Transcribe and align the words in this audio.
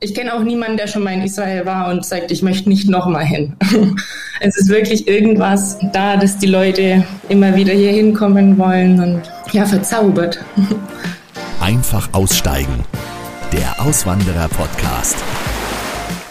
ich 0.00 0.14
kenne 0.14 0.34
auch 0.34 0.42
niemanden, 0.42 0.76
der 0.76 0.86
schon 0.86 1.02
mal 1.02 1.12
in 1.12 1.22
Israel 1.22 1.66
war 1.66 1.90
und 1.90 2.04
sagt, 2.04 2.30
ich 2.30 2.42
möchte 2.42 2.68
nicht 2.68 2.88
nochmal 2.88 3.24
hin. 3.24 3.54
es 4.40 4.56
ist 4.56 4.68
wirklich 4.68 5.08
irgendwas 5.08 5.78
da, 5.92 6.16
dass 6.16 6.38
die 6.38 6.46
Leute 6.46 7.04
immer 7.28 7.56
wieder 7.56 7.72
hier 7.72 7.90
hinkommen 7.90 8.56
wollen 8.58 9.00
und 9.00 9.22
ja, 9.52 9.66
verzaubert. 9.66 10.38
Einfach 11.60 12.08
aussteigen. 12.12 12.84
Der 13.52 13.84
Auswanderer-Podcast. 13.84 15.16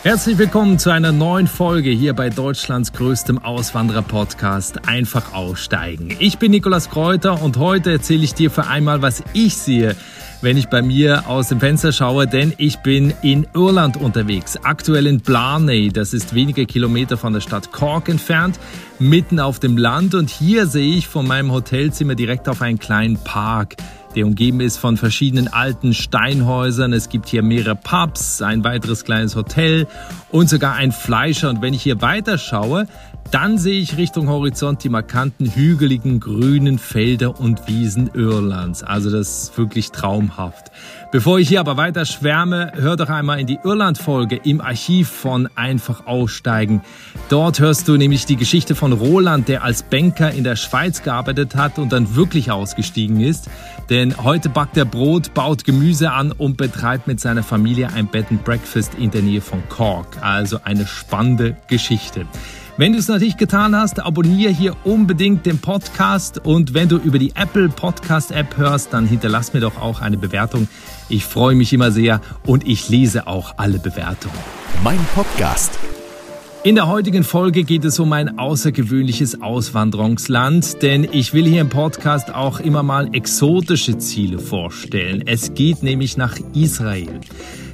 Herzlich 0.04 0.38
willkommen 0.38 0.80
zu 0.80 0.90
einer 0.92 1.12
neuen 1.12 1.48
Folge 1.48 1.90
hier 1.90 2.14
bei 2.14 2.30
Deutschlands 2.30 2.94
größtem 2.94 3.40
Auswanderer-Podcast 3.40 4.88
Einfach 4.88 5.34
aussteigen. 5.34 6.16
Ich 6.20 6.38
bin 6.38 6.52
Nikolas 6.52 6.90
Kräuter 6.90 7.42
und 7.42 7.58
heute 7.58 7.92
erzähle 7.92 8.24
ich 8.24 8.34
dir 8.34 8.50
für 8.50 8.68
einmal, 8.68 9.02
was 9.02 9.24
ich 9.34 9.58
sehe, 9.58 9.98
wenn 10.42 10.58
ich 10.58 10.68
bei 10.68 10.82
mir 10.82 11.28
aus 11.28 11.50
dem 11.50 11.60
Fenster 11.60 11.92
schaue, 11.92 12.28
denn 12.28 12.54
ich 12.58 12.78
bin 12.78 13.14
in 13.22 13.48
Irland 13.54 13.98
unterwegs, 13.98 14.58
aktuell 14.64 15.08
in 15.08 15.20
Blarney, 15.20 15.90
das 15.90 16.14
ist 16.14 16.36
wenige 16.36 16.66
Kilometer 16.66 17.18
von 17.18 17.34
der 17.34 17.42
Stadt 17.42 17.72
Cork 17.72 18.10
entfernt, 18.10 18.60
mitten 19.00 19.40
auf 19.40 19.60
dem 19.60 19.78
Land 19.78 20.16
und 20.16 20.30
hier 20.30 20.68
sehe 20.68 20.96
ich 20.96 21.08
von 21.08 21.28
meinem 21.28 21.52
Hotelzimmer 21.52 22.16
direkt 22.16 22.48
auf 22.50 22.62
einen 22.62 22.80
kleinen 22.80 23.18
Park 23.18 23.78
der 24.18 24.26
umgeben 24.26 24.62
ist 24.62 24.78
von 24.78 24.98
verschiedenen 24.98 25.48
alten 25.48 25.94
Steinhäusern. 25.94 26.92
Es 26.92 27.10
gibt 27.10 27.30
hier 27.30 27.44
mehrere 27.44 27.76
Pubs, 27.76 28.42
ein 28.42 28.64
weiteres 28.64 29.06
kleines 29.06 29.36
Hotel 29.36 29.86
und 30.32 30.50
sogar 30.50 30.74
ein 30.74 30.92
Fleischer. 30.92 31.50
Und 31.50 31.62
wenn 31.62 31.76
ich 31.76 31.84
hier 31.84 32.02
weiter 32.02 32.40
schaue, 32.40 32.88
dann 33.32 33.58
sehe 33.58 33.80
ich 33.80 33.98
Richtung 33.98 34.30
Horizont 34.30 34.84
die 34.84 34.90
markanten 34.90 35.54
hügeligen 35.54 36.20
grünen 36.20 36.80
Felder 36.80 37.40
und 37.40 37.68
Wiesen 37.68 38.10
Irlands. 38.14 38.84
Also 38.84 39.10
das 39.10 39.44
ist 39.44 39.58
wirklich 39.58 39.92
traumhaft. 39.92 40.72
Bevor 41.12 41.40
ich 41.40 41.48
hier 41.48 41.60
aber 41.60 41.78
weiter 41.78 42.06
schwärme, 42.06 42.72
hör 42.76 42.96
doch 42.96 43.10
einmal 43.10 43.40
in 43.40 43.48
die 43.48 43.60
Irland-Folge 43.64 44.40
im 44.44 44.62
Archiv 44.62 45.10
von 45.10 45.50
Einfach 45.56 46.06
aussteigen. 46.06 46.82
Dort 47.30 47.60
hörst 47.60 47.88
du 47.88 47.98
nämlich 47.98 48.26
die 48.26 48.36
Geschichte 48.36 48.76
von 48.76 48.92
Roland, 48.94 49.48
der 49.48 49.64
als 49.64 49.84
Banker 49.84 50.32
in 50.32 50.44
der 50.44 50.56
Schweiz 50.56 51.04
gearbeitet 51.04 51.56
hat 51.56 51.80
und 51.80 51.94
dann 51.94 52.16
wirklich 52.16 52.52
ausgestiegen 52.52 53.22
ist. 53.22 53.50
Denn 53.90 54.24
heute 54.24 54.50
backt 54.50 54.76
er 54.78 54.86
Brot, 54.86 55.34
baut 55.34 55.64
Gemüse 55.64 56.12
an 56.12 56.32
und 56.34 56.58
betreibt 56.58 57.08
mit 57.08 57.20
seiner 57.20 57.44
Familie 57.44 57.90
ein 57.94 58.08
Bed 58.08 58.28
and 58.30 58.44
Breakfast 58.44 58.96
in 58.96 59.12
der 59.12 59.22
Nähe 59.22 59.42
von 59.42 59.64
Cork. 59.70 60.18
Also 60.22 60.60
eine 60.64 60.86
spannende 60.86 61.56
Geschichte. 61.68 62.26
Wenn 62.80 62.94
du 62.94 63.00
es 63.00 63.08
noch 63.08 63.18
nicht 63.18 63.40
getan 63.40 63.76
hast, 63.76 64.00
abonniere 64.00 64.52
hier 64.52 64.76
unbedingt 64.84 65.48
den 65.48 65.58
Podcast 65.58 66.46
und 66.46 66.76
wenn 66.76 66.88
du 66.88 66.98
über 66.98 67.18
die 67.18 67.32
Apple 67.36 67.70
Podcast 67.70 68.32
App 68.32 68.56
hörst, 68.56 68.94
dann 68.94 69.08
hinterlass 69.08 69.52
mir 69.52 69.62
doch 69.62 69.82
auch 69.82 70.00
eine 70.00 70.16
Bewertung. 70.16 70.68
Ich 71.10 71.26
freue 71.26 71.56
mich 71.56 71.74
immer 71.74 71.90
sehr 71.90 72.22
und 72.46 72.68
ich 72.68 72.88
lese 72.88 73.26
auch 73.26 73.56
alle 73.58 73.80
Bewertungen. 73.80 74.38
Mein 74.84 75.00
Podcast. 75.16 75.80
In 76.64 76.76
der 76.76 76.88
heutigen 76.88 77.24
Folge 77.24 77.64
geht 77.64 77.84
es 77.84 77.98
um 77.98 78.14
ein 78.14 78.38
außergewöhnliches 78.38 79.42
Auswanderungsland, 79.42 80.84
denn 80.84 81.08
ich 81.12 81.34
will 81.34 81.48
hier 81.48 81.62
im 81.62 81.70
Podcast 81.70 82.32
auch 82.32 82.60
immer 82.60 82.84
mal 82.84 83.10
exotische 83.12 83.98
Ziele 83.98 84.38
vorstellen. 84.38 85.24
Es 85.26 85.56
geht 85.56 85.82
nämlich 85.82 86.16
nach 86.16 86.38
Israel. 86.54 87.22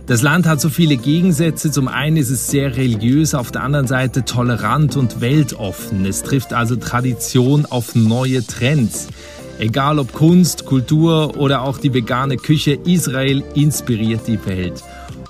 Das 0.06 0.22
Land 0.22 0.48
hat 0.48 0.60
so 0.60 0.68
viele 0.68 0.98
Gegensätze. 0.98 1.72
Zum 1.72 1.88
einen 1.88 2.18
ist 2.18 2.30
es 2.30 2.48
sehr 2.48 2.76
religiös, 2.76 3.34
auf 3.34 3.52
der 3.52 3.64
anderen 3.64 3.88
Seite 3.88 4.26
tolerant 4.26 4.98
und 4.98 5.22
weltoffen. 5.22 6.06
Es 6.06 6.24
trifft 6.24 6.52
also 6.52 6.76
Tradition 6.76 7.66
auf 7.66 7.96
neue 7.96 8.46
Trends. 8.46 9.08
Egal 9.60 10.00
ob 10.00 10.12
Kunst, 10.12 10.66
Kultur 10.66 11.38
oder 11.38 11.62
auch 11.62 11.78
die 11.78 11.94
vegane 11.94 12.36
Küche, 12.36 12.78
Israel 12.84 13.44
inspiriert 13.56 14.28
die 14.28 14.46
Welt. 14.46 14.84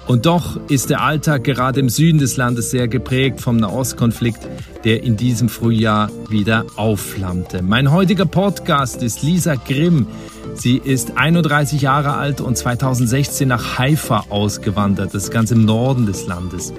Und 0.06 0.26
doch 0.26 0.60
ist 0.68 0.90
der 0.90 1.02
Alltag 1.02 1.46
gerade 1.46 1.80
im 1.80 1.88
Süden 1.88 2.18
des 2.18 2.36
Landes 2.36 2.72
sehr 2.72 2.90
geprägt 2.90 3.40
vom 3.40 3.56
Nahostkonflikt, 3.56 4.40
der 4.84 5.02
in 5.04 5.16
diesem 5.16 5.48
Frühjahr 5.48 6.10
wieder 6.30 6.66
aufflammte. 6.76 7.62
Mein 7.62 7.90
heutiger 7.92 8.26
Podcast 8.26 9.02
ist 9.02 9.24
Lisa 9.24 9.56
Grimm. 9.56 10.08
Sie 10.56 10.78
ist 10.78 11.18
31 11.18 11.82
Jahre 11.82 12.16
alt 12.16 12.42
und 12.42 12.58
2016 12.58 13.48
nach 13.48 13.78
Haifa 13.80 14.26
ausgewandert, 14.30 15.14
das 15.14 15.24
ist 15.24 15.32
ganz 15.32 15.52
im 15.52 15.64
Norden 15.66 16.06
des 16.06 16.28
Landes. 16.28 16.74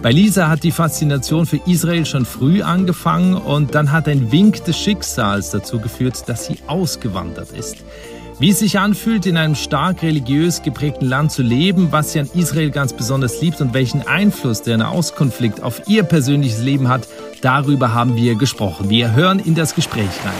Bei 0.00 0.12
Lisa 0.12 0.48
hat 0.48 0.62
die 0.62 0.70
Faszination 0.70 1.46
für 1.46 1.60
Israel 1.66 2.06
schon 2.06 2.24
früh 2.24 2.62
angefangen 2.62 3.34
und 3.34 3.74
dann 3.74 3.90
hat 3.90 4.06
ein 4.06 4.30
Wink 4.30 4.64
des 4.64 4.78
Schicksals 4.78 5.50
dazu 5.50 5.80
geführt, 5.80 6.28
dass 6.28 6.46
sie 6.46 6.58
ausgewandert 6.68 7.50
ist. 7.50 7.78
Wie 8.40 8.50
es 8.50 8.60
sich 8.60 8.78
anfühlt, 8.78 9.26
in 9.26 9.36
einem 9.36 9.56
stark 9.56 10.00
religiös 10.04 10.62
geprägten 10.62 11.06
Land 11.06 11.32
zu 11.32 11.42
leben, 11.42 11.88
was 11.90 12.12
sie 12.12 12.20
an 12.20 12.30
Israel 12.34 12.70
ganz 12.70 12.92
besonders 12.92 13.40
liebt 13.42 13.60
und 13.60 13.74
welchen 13.74 14.06
Einfluss 14.06 14.62
der 14.62 14.76
Nahostkonflikt 14.76 15.60
auf 15.60 15.88
ihr 15.88 16.04
persönliches 16.04 16.62
Leben 16.62 16.88
hat, 16.88 17.08
darüber 17.40 17.94
haben 17.94 18.14
wir 18.14 18.36
gesprochen. 18.36 18.90
Wir 18.90 19.12
hören 19.16 19.40
in 19.40 19.56
das 19.56 19.74
Gespräch 19.74 20.10
rein. 20.24 20.32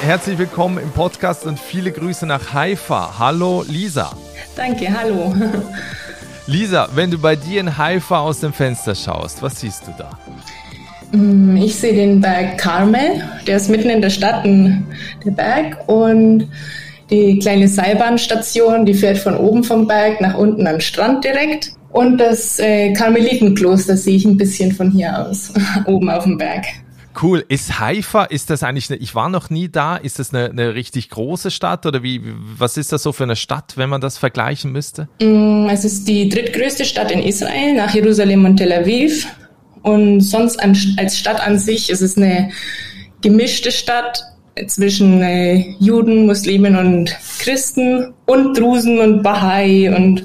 Herzlich 0.00 0.38
willkommen 0.38 0.78
im 0.78 0.90
Podcast 0.92 1.44
und 1.44 1.60
viele 1.60 1.92
Grüße 1.92 2.24
nach 2.24 2.54
Haifa. 2.54 3.18
Hallo 3.18 3.66
Lisa. 3.68 4.16
Danke, 4.56 4.88
hallo. 4.90 5.34
Lisa, 6.46 6.88
wenn 6.94 7.10
du 7.10 7.18
bei 7.18 7.36
dir 7.36 7.60
in 7.60 7.76
Haifa 7.76 8.18
aus 8.18 8.40
dem 8.40 8.54
Fenster 8.54 8.94
schaust, 8.94 9.42
was 9.42 9.60
siehst 9.60 9.86
du 9.86 9.94
da? 9.98 10.08
Mm, 11.12 11.54
ich 11.58 11.74
sehe 11.74 11.92
den 11.92 12.18
Berg 12.18 12.56
Carmel, 12.56 13.22
der 13.46 13.58
ist 13.58 13.68
mitten 13.68 13.90
in 13.90 14.00
der 14.00 14.08
Stadt, 14.08 14.42
der 14.42 15.30
Berg, 15.32 15.86
und 15.86 16.48
die 17.10 17.38
kleine 17.38 17.68
Seilbahnstation, 17.68 18.84
die 18.84 18.94
fährt 18.94 19.18
von 19.18 19.36
oben 19.36 19.64
vom 19.64 19.86
Berg 19.86 20.20
nach 20.20 20.36
unten 20.36 20.66
an 20.66 20.74
den 20.74 20.80
Strand 20.80 21.24
direkt. 21.24 21.72
Und 21.90 22.18
das 22.18 22.58
äh, 22.58 22.92
Karmelitenkloster 22.92 23.96
sehe 23.96 24.16
ich 24.16 24.24
ein 24.24 24.36
bisschen 24.36 24.72
von 24.72 24.90
hier 24.90 25.26
aus, 25.26 25.52
oben 25.86 26.10
auf 26.10 26.24
dem 26.24 26.36
Berg. 26.36 26.64
Cool. 27.20 27.44
Ist 27.48 27.80
Haifa, 27.80 28.24
ist 28.24 28.50
das 28.50 28.62
eigentlich, 28.62 28.90
eine, 28.90 28.98
ich 28.98 29.14
war 29.14 29.30
noch 29.30 29.48
nie 29.48 29.70
da, 29.70 29.96
ist 29.96 30.18
das 30.18 30.34
eine, 30.34 30.50
eine 30.50 30.74
richtig 30.74 31.08
große 31.08 31.50
Stadt 31.50 31.86
oder 31.86 32.02
wie, 32.02 32.20
was 32.58 32.76
ist 32.76 32.92
das 32.92 33.02
so 33.02 33.12
für 33.12 33.24
eine 33.24 33.36
Stadt, 33.36 33.74
wenn 33.76 33.88
man 33.88 34.02
das 34.02 34.18
vergleichen 34.18 34.70
müsste? 34.70 35.08
Mm, 35.22 35.68
es 35.70 35.84
ist 35.84 36.06
die 36.06 36.28
drittgrößte 36.28 36.84
Stadt 36.84 37.10
in 37.10 37.22
Israel 37.22 37.74
nach 37.74 37.94
Jerusalem 37.94 38.44
und 38.44 38.58
Tel 38.58 38.72
Aviv. 38.72 39.26
Und 39.82 40.20
sonst 40.20 40.60
als 40.98 41.18
Stadt 41.18 41.40
an 41.40 41.58
sich 41.58 41.88
ist 41.88 42.02
es 42.02 42.18
eine 42.18 42.50
gemischte 43.22 43.70
Stadt 43.70 44.22
zwischen 44.66 45.22
äh, 45.22 45.74
Juden, 45.78 46.26
Muslimen 46.26 46.76
und 46.76 47.16
Christen 47.38 48.14
und 48.26 48.58
Drusen 48.58 48.98
und 48.98 49.22
Bahai 49.22 49.94
und 49.94 50.24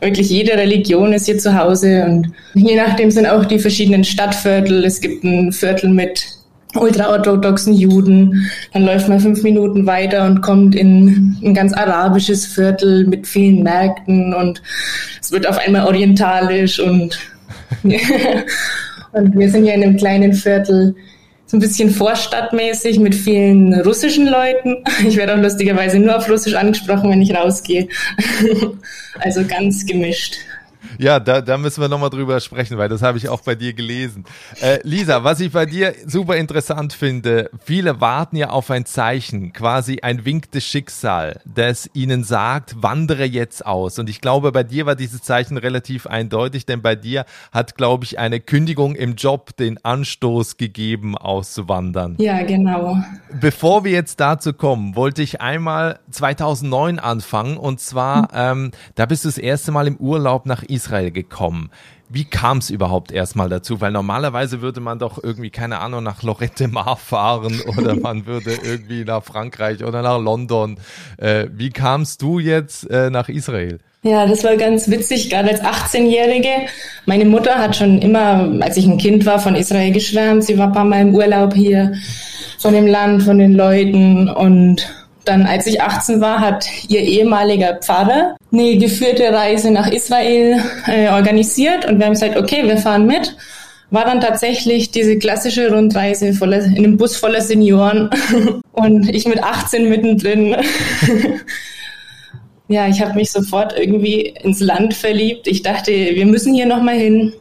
wirklich 0.00 0.30
jede 0.30 0.52
Religion 0.52 1.12
ist 1.12 1.26
hier 1.26 1.38
zu 1.38 1.56
Hause 1.56 2.04
und 2.04 2.32
je 2.54 2.74
nachdem 2.76 3.10
sind 3.10 3.26
auch 3.26 3.44
die 3.44 3.58
verschiedenen 3.58 4.04
Stadtviertel. 4.04 4.84
Es 4.84 5.00
gibt 5.00 5.24
ein 5.24 5.52
Viertel 5.52 5.90
mit 5.90 6.26
ultraorthodoxen 6.74 7.74
Juden. 7.74 8.50
Dann 8.72 8.84
läuft 8.84 9.08
man 9.08 9.20
fünf 9.20 9.42
Minuten 9.42 9.86
weiter 9.86 10.24
und 10.26 10.40
kommt 10.40 10.74
in 10.74 11.36
ein 11.42 11.54
ganz 11.54 11.72
arabisches 11.72 12.46
Viertel 12.46 13.06
mit 13.06 13.26
vielen 13.26 13.62
Märkten 13.62 14.34
und 14.34 14.62
es 15.20 15.30
wird 15.30 15.48
auf 15.48 15.58
einmal 15.58 15.86
orientalisch 15.86 16.80
und, 16.80 17.18
und 19.12 19.38
wir 19.38 19.50
sind 19.50 19.64
hier 19.64 19.74
in 19.74 19.82
einem 19.82 19.96
kleinen 19.96 20.32
Viertel 20.32 20.94
so 21.50 21.56
ein 21.56 21.60
bisschen 21.60 21.90
vorstadtmäßig 21.90 23.00
mit 23.00 23.12
vielen 23.12 23.74
russischen 23.80 24.28
Leuten. 24.28 24.84
Ich 25.04 25.16
werde 25.16 25.34
auch 25.34 25.42
lustigerweise 25.42 25.98
nur 25.98 26.16
auf 26.16 26.30
Russisch 26.30 26.54
angesprochen, 26.54 27.10
wenn 27.10 27.22
ich 27.22 27.34
rausgehe. 27.34 27.88
Also 29.18 29.44
ganz 29.44 29.84
gemischt. 29.84 30.36
Ja, 31.00 31.18
da, 31.18 31.40
da 31.40 31.56
müssen 31.56 31.80
wir 31.80 31.88
nochmal 31.88 32.10
drüber 32.10 32.38
sprechen, 32.40 32.76
weil 32.76 32.90
das 32.90 33.00
habe 33.00 33.16
ich 33.16 33.30
auch 33.30 33.40
bei 33.40 33.54
dir 33.54 33.72
gelesen. 33.72 34.24
Äh, 34.60 34.80
Lisa, 34.82 35.24
was 35.24 35.40
ich 35.40 35.50
bei 35.50 35.64
dir 35.64 35.94
super 36.04 36.36
interessant 36.36 36.92
finde, 36.92 37.48
viele 37.64 38.02
warten 38.02 38.36
ja 38.36 38.50
auf 38.50 38.70
ein 38.70 38.84
Zeichen, 38.84 39.54
quasi 39.54 40.00
ein 40.02 40.26
Wink 40.26 40.50
des 40.50 40.62
Schicksal, 40.62 41.40
das 41.46 41.88
ihnen 41.94 42.22
sagt, 42.22 42.82
wandere 42.82 43.24
jetzt 43.24 43.64
aus. 43.64 43.98
Und 43.98 44.10
ich 44.10 44.20
glaube, 44.20 44.52
bei 44.52 44.62
dir 44.62 44.84
war 44.84 44.94
dieses 44.94 45.22
Zeichen 45.22 45.56
relativ 45.56 46.06
eindeutig, 46.06 46.66
denn 46.66 46.82
bei 46.82 46.96
dir 46.96 47.24
hat, 47.50 47.76
glaube 47.76 48.04
ich, 48.04 48.18
eine 48.18 48.38
Kündigung 48.38 48.94
im 48.94 49.14
Job 49.14 49.56
den 49.56 49.82
Anstoß 49.82 50.58
gegeben, 50.58 51.16
auszuwandern. 51.16 52.16
Ja, 52.18 52.42
genau. 52.42 52.98
Bevor 53.40 53.84
wir 53.84 53.92
jetzt 53.92 54.20
dazu 54.20 54.52
kommen, 54.52 54.96
wollte 54.96 55.22
ich 55.22 55.40
einmal 55.40 55.98
2009 56.10 56.98
anfangen 56.98 57.56
und 57.56 57.80
zwar, 57.80 58.28
ähm, 58.34 58.72
da 58.96 59.06
bist 59.06 59.24
du 59.24 59.28
das 59.28 59.38
erste 59.38 59.72
Mal 59.72 59.86
im 59.86 59.96
Urlaub 59.96 60.44
nach 60.44 60.62
Israel 60.62 60.89
Israel 60.90 61.10
gekommen. 61.12 61.70
Wie 62.08 62.24
kam 62.24 62.58
es 62.58 62.70
überhaupt 62.70 63.12
erstmal 63.12 63.48
dazu? 63.48 63.80
Weil 63.80 63.92
normalerweise 63.92 64.60
würde 64.60 64.80
man 64.80 64.98
doch 64.98 65.22
irgendwie, 65.22 65.50
keine 65.50 65.78
Ahnung, 65.78 66.02
nach 66.02 66.24
Lorette 66.24 66.66
Mar 66.66 66.96
fahren 66.96 67.60
oder 67.78 67.94
man 67.94 68.26
würde 68.26 68.58
irgendwie 68.64 69.04
nach 69.04 69.22
Frankreich 69.22 69.84
oder 69.84 70.02
nach 70.02 70.18
London. 70.18 70.78
Äh, 71.18 71.46
wie 71.52 71.70
kamst 71.70 72.22
du 72.22 72.40
jetzt 72.40 72.90
äh, 72.90 73.10
nach 73.10 73.28
Israel? 73.28 73.78
Ja, 74.02 74.26
das 74.26 74.42
war 74.42 74.56
ganz 74.56 74.90
witzig, 74.90 75.30
gerade 75.30 75.50
als 75.50 75.62
18-Jährige. 75.62 76.48
Meine 77.06 77.26
Mutter 77.26 77.56
hat 77.56 77.76
schon 77.76 78.00
immer, 78.00 78.50
als 78.60 78.76
ich 78.76 78.86
ein 78.86 78.98
Kind 78.98 79.24
war, 79.26 79.38
von 79.38 79.54
Israel 79.54 79.92
geschwärmt. 79.92 80.42
Sie 80.42 80.58
war 80.58 80.68
ein 80.68 80.72
paar 80.72 80.86
Mal 80.86 81.02
im 81.02 81.14
Urlaub 81.14 81.54
hier, 81.54 81.92
von 82.58 82.72
dem 82.72 82.86
Land, 82.86 83.22
von 83.22 83.38
den 83.38 83.52
Leuten 83.52 84.28
und 84.28 84.88
dann, 85.24 85.46
als 85.46 85.66
ich 85.66 85.82
18 85.82 86.20
war, 86.20 86.40
hat 86.40 86.66
ihr 86.88 87.00
ehemaliger 87.00 87.76
Pfarrer 87.76 88.36
eine 88.52 88.76
geführte 88.78 89.32
Reise 89.32 89.70
nach 89.70 89.88
Israel 89.88 90.62
äh, 90.86 91.08
organisiert 91.10 91.84
und 91.84 91.98
wir 91.98 92.06
haben 92.06 92.14
gesagt, 92.14 92.36
okay, 92.36 92.62
wir 92.64 92.78
fahren 92.78 93.06
mit. 93.06 93.36
War 93.92 94.04
dann 94.04 94.20
tatsächlich 94.20 94.92
diese 94.92 95.18
klassische 95.18 95.72
Rundreise 95.72 96.32
voller, 96.32 96.64
in 96.64 96.78
einem 96.78 96.96
Bus 96.96 97.16
voller 97.16 97.40
Senioren 97.40 98.08
und 98.72 99.08
ich 99.08 99.26
mit 99.26 99.42
18 99.42 99.88
mittendrin. 99.88 100.56
ja, 102.68 102.86
ich 102.86 103.00
habe 103.02 103.14
mich 103.14 103.32
sofort 103.32 103.76
irgendwie 103.76 104.32
ins 104.42 104.60
Land 104.60 104.94
verliebt. 104.94 105.48
Ich 105.48 105.62
dachte, 105.62 105.90
wir 105.90 106.26
müssen 106.26 106.54
hier 106.54 106.66
nochmal 106.66 106.96
hin. 106.96 107.32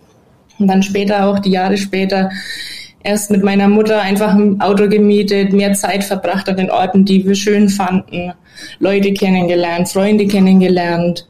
Und 0.58 0.68
dann 0.68 0.84
später, 0.84 1.28
auch 1.28 1.40
die 1.40 1.52
Jahre 1.52 1.78
später, 1.78 2.32
erst 3.04 3.32
mit 3.32 3.44
meiner 3.44 3.68
Mutter 3.68 4.02
einfach 4.02 4.34
ein 4.34 4.60
Auto 4.62 4.88
gemietet, 4.88 5.54
mehr 5.54 5.74
Zeit 5.74 6.04
verbracht 6.04 6.50
an 6.50 6.58
den 6.58 6.72
Orten, 6.72 7.06
die 7.06 7.26
wir 7.26 7.36
schön 7.36 7.70
fanden, 7.70 8.34
Leute 8.80 9.14
kennengelernt, 9.14 9.90
Freunde 9.90 10.28
kennengelernt. 10.28 11.28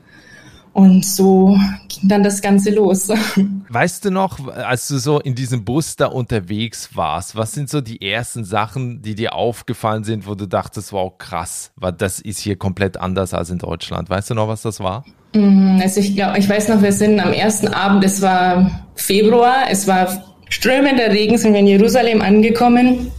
Und 0.71 1.03
so 1.03 1.57
ging 1.89 2.07
dann 2.07 2.23
das 2.23 2.41
Ganze 2.41 2.69
los. 2.69 3.09
Weißt 3.69 4.05
du 4.05 4.11
noch, 4.11 4.47
als 4.47 4.87
du 4.87 4.97
so 4.97 5.19
in 5.19 5.35
diesem 5.35 5.65
Bus 5.65 5.95
da 5.95 6.05
unterwegs 6.05 6.95
warst, 6.95 7.35
was 7.35 7.51
sind 7.51 7.69
so 7.69 7.81
die 7.81 8.01
ersten 8.01 8.45
Sachen, 8.45 9.01
die 9.01 9.15
dir 9.15 9.33
aufgefallen 9.33 10.03
sind, 10.03 10.27
wo 10.27 10.35
du 10.35 10.47
dachtest, 10.47 10.93
wow, 10.93 11.11
krass, 11.17 11.71
weil 11.75 11.93
das 11.93 12.19
ist 12.19 12.39
hier 12.39 12.55
komplett 12.55 12.97
anders 12.97 13.33
als 13.33 13.49
in 13.49 13.57
Deutschland. 13.57 14.09
Weißt 14.09 14.29
du 14.29 14.35
noch, 14.35 14.47
was 14.47 14.61
das 14.61 14.79
war? 14.79 15.03
Mm, 15.33 15.79
also 15.81 15.99
ich 15.99 16.15
glaube, 16.15 16.37
ich 16.37 16.47
weiß 16.47 16.69
noch, 16.69 16.81
wir 16.81 16.93
sind 16.93 17.19
am 17.19 17.33
ersten 17.33 17.67
Abend, 17.67 18.03
es 18.03 18.21
war 18.21 18.87
Februar, 18.95 19.65
es 19.69 19.87
war 19.87 20.28
strömender 20.49 21.11
Regen, 21.11 21.37
sind 21.37 21.53
wir 21.53 21.59
in 21.59 21.67
Jerusalem 21.67 22.21
angekommen. 22.21 23.11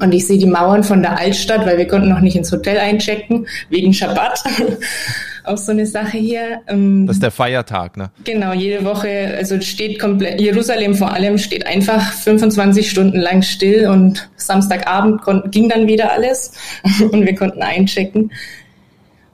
Und 0.00 0.12
ich 0.12 0.26
sehe 0.26 0.38
die 0.38 0.46
Mauern 0.46 0.84
von 0.84 1.02
der 1.02 1.18
Altstadt, 1.18 1.66
weil 1.66 1.76
wir 1.76 1.88
konnten 1.88 2.08
noch 2.08 2.20
nicht 2.20 2.36
ins 2.36 2.52
Hotel 2.52 2.78
einchecken, 2.78 3.46
wegen 3.70 3.92
Schabbat. 3.92 4.44
Auch 5.44 5.56
so 5.56 5.72
eine 5.72 5.86
Sache 5.86 6.18
hier. 6.18 6.60
Ähm, 6.68 7.06
das 7.06 7.16
ist 7.16 7.22
der 7.22 7.30
Feiertag, 7.30 7.96
ne? 7.96 8.10
Genau, 8.24 8.52
jede 8.52 8.84
Woche, 8.84 9.34
also 9.36 9.60
steht 9.60 9.98
komplett, 9.98 10.40
Jerusalem 10.40 10.94
vor 10.94 11.12
allem 11.12 11.38
steht 11.38 11.66
einfach 11.66 12.12
25 12.12 12.88
Stunden 12.88 13.18
lang 13.18 13.42
still 13.42 13.88
und 13.88 14.30
Samstagabend 14.36 15.22
ging 15.50 15.68
dann 15.68 15.88
wieder 15.88 16.12
alles 16.12 16.52
und 17.10 17.26
wir 17.26 17.34
konnten 17.34 17.62
einchecken. 17.62 18.30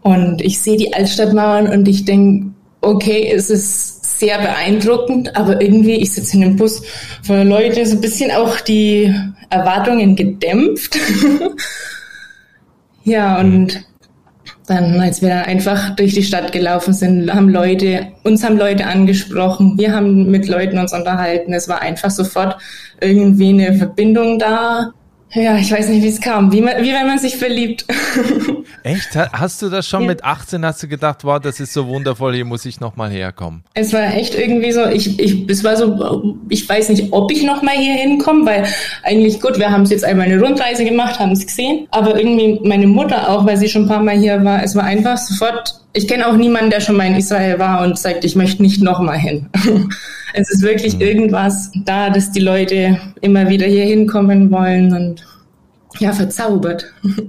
Und 0.00 0.40
ich 0.40 0.60
sehe 0.60 0.76
die 0.76 0.94
Altstadtmauern 0.94 1.66
und 1.66 1.88
ich 1.88 2.04
denke, 2.04 2.52
okay, 2.80 3.30
es 3.34 3.50
ist 3.50 3.95
sehr 4.18 4.38
beeindruckend, 4.38 5.36
aber 5.36 5.60
irgendwie, 5.60 5.96
ich 5.96 6.12
sitze 6.12 6.36
in 6.36 6.44
einem 6.44 6.56
Bus 6.56 6.82
voller 7.22 7.44
Leute, 7.44 7.84
so 7.86 7.96
ein 7.96 8.00
bisschen 8.00 8.30
auch 8.30 8.60
die 8.60 9.14
Erwartungen 9.50 10.16
gedämpft. 10.16 10.98
ja, 13.04 13.38
und 13.38 13.84
dann, 14.66 15.00
als 15.00 15.22
wir 15.22 15.28
da 15.28 15.42
einfach 15.42 15.94
durch 15.94 16.14
die 16.14 16.24
Stadt 16.24 16.50
gelaufen 16.52 16.92
sind, 16.92 17.32
haben 17.32 17.48
Leute, 17.48 18.08
uns 18.24 18.42
haben 18.42 18.58
Leute 18.58 18.86
angesprochen, 18.86 19.78
wir 19.78 19.94
haben 19.94 20.30
mit 20.30 20.48
Leuten 20.48 20.78
uns 20.78 20.92
unterhalten. 20.92 21.52
Es 21.52 21.68
war 21.68 21.82
einfach 21.82 22.10
sofort 22.10 22.56
irgendwie 23.00 23.50
eine 23.50 23.74
Verbindung 23.74 24.38
da. 24.38 24.92
Ja, 25.32 25.56
ich 25.56 25.70
weiß 25.70 25.88
nicht, 25.88 26.02
wie 26.02 26.08
es 26.08 26.20
kam. 26.20 26.52
Wie, 26.52 26.60
man, 26.60 26.82
wie 26.82 26.92
wenn 26.92 27.06
man 27.06 27.18
sich 27.18 27.36
verliebt. 27.36 27.84
Echt? 28.82 29.16
Hast 29.16 29.62
du 29.62 29.68
das 29.68 29.86
schon 29.88 30.02
ja. 30.02 30.08
mit 30.08 30.24
18, 30.24 30.64
hast 30.64 30.82
du 30.82 30.88
gedacht, 30.88 31.24
wow, 31.24 31.40
das 31.40 31.60
ist 31.60 31.72
so 31.72 31.86
wundervoll, 31.86 32.34
hier 32.34 32.44
muss 32.44 32.64
ich 32.64 32.80
nochmal 32.80 33.10
herkommen? 33.10 33.62
Es 33.74 33.92
war 33.92 34.14
echt 34.14 34.34
irgendwie 34.34 34.72
so, 34.72 34.86
ich, 34.86 35.18
ich, 35.18 35.48
es 35.48 35.64
war 35.64 35.76
so, 35.76 36.36
ich 36.48 36.68
weiß 36.68 36.90
nicht, 36.90 37.12
ob 37.12 37.30
ich 37.32 37.42
nochmal 37.42 37.76
hier 37.76 37.94
hinkomme, 37.94 38.46
weil 38.46 38.66
eigentlich 39.02 39.40
gut, 39.40 39.58
wir 39.58 39.70
haben 39.70 39.82
es 39.82 39.90
jetzt 39.90 40.04
einmal 40.04 40.26
eine 40.26 40.40
Rundreise 40.40 40.84
gemacht, 40.84 41.18
haben 41.18 41.32
es 41.32 41.46
gesehen, 41.46 41.88
aber 41.90 42.18
irgendwie 42.18 42.60
meine 42.66 42.86
Mutter 42.86 43.28
auch, 43.28 43.46
weil 43.46 43.56
sie 43.56 43.68
schon 43.68 43.82
ein 43.82 43.88
paar 43.88 44.02
Mal 44.02 44.18
hier 44.18 44.44
war, 44.44 44.62
es 44.62 44.74
war 44.74 44.84
einfach 44.84 45.16
sofort, 45.16 45.80
ich 45.92 46.06
kenne 46.06 46.26
auch 46.26 46.36
niemanden, 46.36 46.70
der 46.70 46.80
schon 46.80 46.96
mal 46.96 47.06
in 47.06 47.16
Israel 47.16 47.58
war 47.58 47.82
und 47.82 47.98
sagt, 47.98 48.24
ich 48.24 48.36
möchte 48.36 48.62
nicht 48.62 48.82
nochmal 48.82 49.18
hin. 49.18 49.46
es 50.34 50.50
ist 50.50 50.62
wirklich 50.62 50.94
mhm. 50.94 51.00
irgendwas 51.00 51.70
da, 51.84 52.10
dass 52.10 52.30
die 52.30 52.40
Leute 52.40 52.98
immer 53.22 53.48
wieder 53.48 53.66
hier 53.66 53.84
hinkommen 53.84 54.50
wollen 54.50 54.92
und 54.92 55.26
ja, 55.98 56.12
verzaubert. 56.12 56.92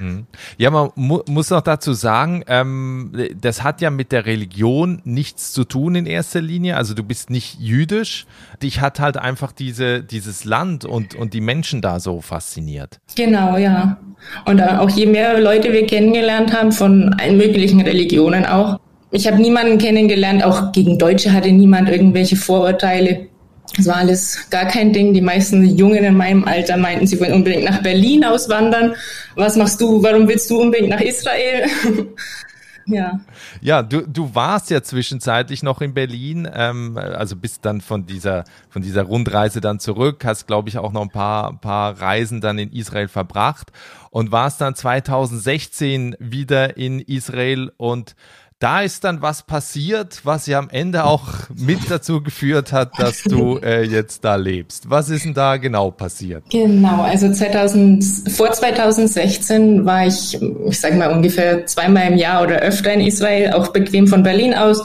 Mhm. 0.00 0.26
Ja, 0.56 0.70
man 0.70 0.90
mu 0.96 1.20
muss 1.28 1.52
auch 1.52 1.60
dazu 1.60 1.92
sagen, 1.92 2.42
ähm, 2.48 3.12
das 3.38 3.62
hat 3.62 3.80
ja 3.80 3.90
mit 3.90 4.12
der 4.12 4.24
Religion 4.26 5.02
nichts 5.04 5.52
zu 5.52 5.64
tun 5.64 5.94
in 5.94 6.06
erster 6.06 6.40
Linie. 6.40 6.76
Also 6.76 6.94
du 6.94 7.02
bist 7.04 7.28
nicht 7.30 7.60
jüdisch. 7.60 8.26
Dich 8.62 8.80
hat 8.80 8.98
halt 8.98 9.18
einfach 9.18 9.52
diese, 9.52 10.02
dieses 10.02 10.44
Land 10.44 10.84
und, 10.84 11.14
und 11.14 11.34
die 11.34 11.42
Menschen 11.42 11.82
da 11.82 12.00
so 12.00 12.20
fasziniert. 12.20 12.98
Genau, 13.14 13.56
ja. 13.56 13.98
Und 14.46 14.62
auch 14.62 14.90
je 14.90 15.06
mehr 15.06 15.40
Leute 15.40 15.72
wir 15.72 15.86
kennengelernt 15.86 16.54
haben, 16.54 16.72
von 16.72 17.14
allen 17.20 17.36
möglichen 17.36 17.80
Religionen 17.80 18.46
auch. 18.46 18.78
Ich 19.10 19.26
habe 19.26 19.40
niemanden 19.40 19.78
kennengelernt, 19.78 20.44
auch 20.44 20.72
gegen 20.72 20.98
Deutsche 20.98 21.32
hatte 21.32 21.50
niemand 21.50 21.88
irgendwelche 21.88 22.36
Vorurteile. 22.36 23.28
Das 23.76 23.86
war 23.86 23.96
alles 23.96 24.48
gar 24.50 24.66
kein 24.66 24.92
Ding. 24.92 25.14
Die 25.14 25.20
meisten 25.20 25.64
Jungen 25.76 26.04
in 26.04 26.16
meinem 26.16 26.44
Alter 26.44 26.76
meinten, 26.76 27.06
sie 27.06 27.20
wollen 27.20 27.32
unbedingt 27.32 27.64
nach 27.64 27.82
Berlin 27.82 28.24
auswandern. 28.24 28.94
Was 29.36 29.56
machst 29.56 29.80
du? 29.80 30.02
Warum 30.02 30.28
willst 30.28 30.50
du 30.50 30.60
unbedingt 30.60 30.90
nach 30.90 31.00
Israel? 31.00 31.66
ja. 32.86 33.20
Ja, 33.60 33.82
du, 33.82 34.06
du 34.06 34.34
warst 34.34 34.70
ja 34.70 34.82
zwischenzeitlich 34.82 35.62
noch 35.62 35.80
in 35.80 35.94
Berlin, 35.94 36.48
ähm, 36.52 36.98
also 36.98 37.36
bist 37.36 37.64
dann 37.64 37.80
von 37.80 38.06
dieser, 38.06 38.44
von 38.68 38.82
dieser 38.82 39.02
Rundreise 39.02 39.60
dann 39.60 39.78
zurück, 39.78 40.24
hast, 40.24 40.46
glaube 40.46 40.68
ich, 40.68 40.78
auch 40.78 40.92
noch 40.92 41.02
ein 41.02 41.10
paar, 41.10 41.58
paar 41.60 42.00
Reisen 42.00 42.40
dann 42.40 42.58
in 42.58 42.72
Israel 42.72 43.08
verbracht 43.08 43.70
und 44.10 44.32
warst 44.32 44.60
dann 44.60 44.74
2016 44.74 46.16
wieder 46.18 46.76
in 46.76 47.00
Israel 47.00 47.70
und 47.76 48.16
da 48.60 48.82
ist 48.82 49.04
dann 49.04 49.22
was 49.22 49.42
passiert, 49.42 50.20
was 50.24 50.46
ja 50.46 50.58
am 50.58 50.68
Ende 50.68 51.04
auch 51.04 51.24
mit 51.56 51.90
dazu 51.90 52.22
geführt 52.22 52.72
hat, 52.72 52.90
dass 52.98 53.22
du 53.22 53.56
äh, 53.56 53.82
jetzt 53.84 54.22
da 54.22 54.36
lebst. 54.36 54.90
Was 54.90 55.08
ist 55.08 55.24
denn 55.24 55.32
da 55.32 55.56
genau 55.56 55.90
passiert? 55.90 56.44
Genau, 56.50 57.00
also 57.00 57.32
2000, 57.32 58.04
vor 58.30 58.52
2016 58.52 59.86
war 59.86 60.06
ich, 60.06 60.38
ich 60.68 60.78
sage 60.78 60.96
mal 60.96 61.10
ungefähr 61.10 61.64
zweimal 61.64 62.08
im 62.08 62.18
Jahr 62.18 62.42
oder 62.42 62.56
öfter 62.56 62.92
in 62.92 63.00
Israel, 63.00 63.54
auch 63.54 63.68
bequem 63.68 64.06
von 64.06 64.22
Berlin 64.22 64.52
aus. 64.52 64.84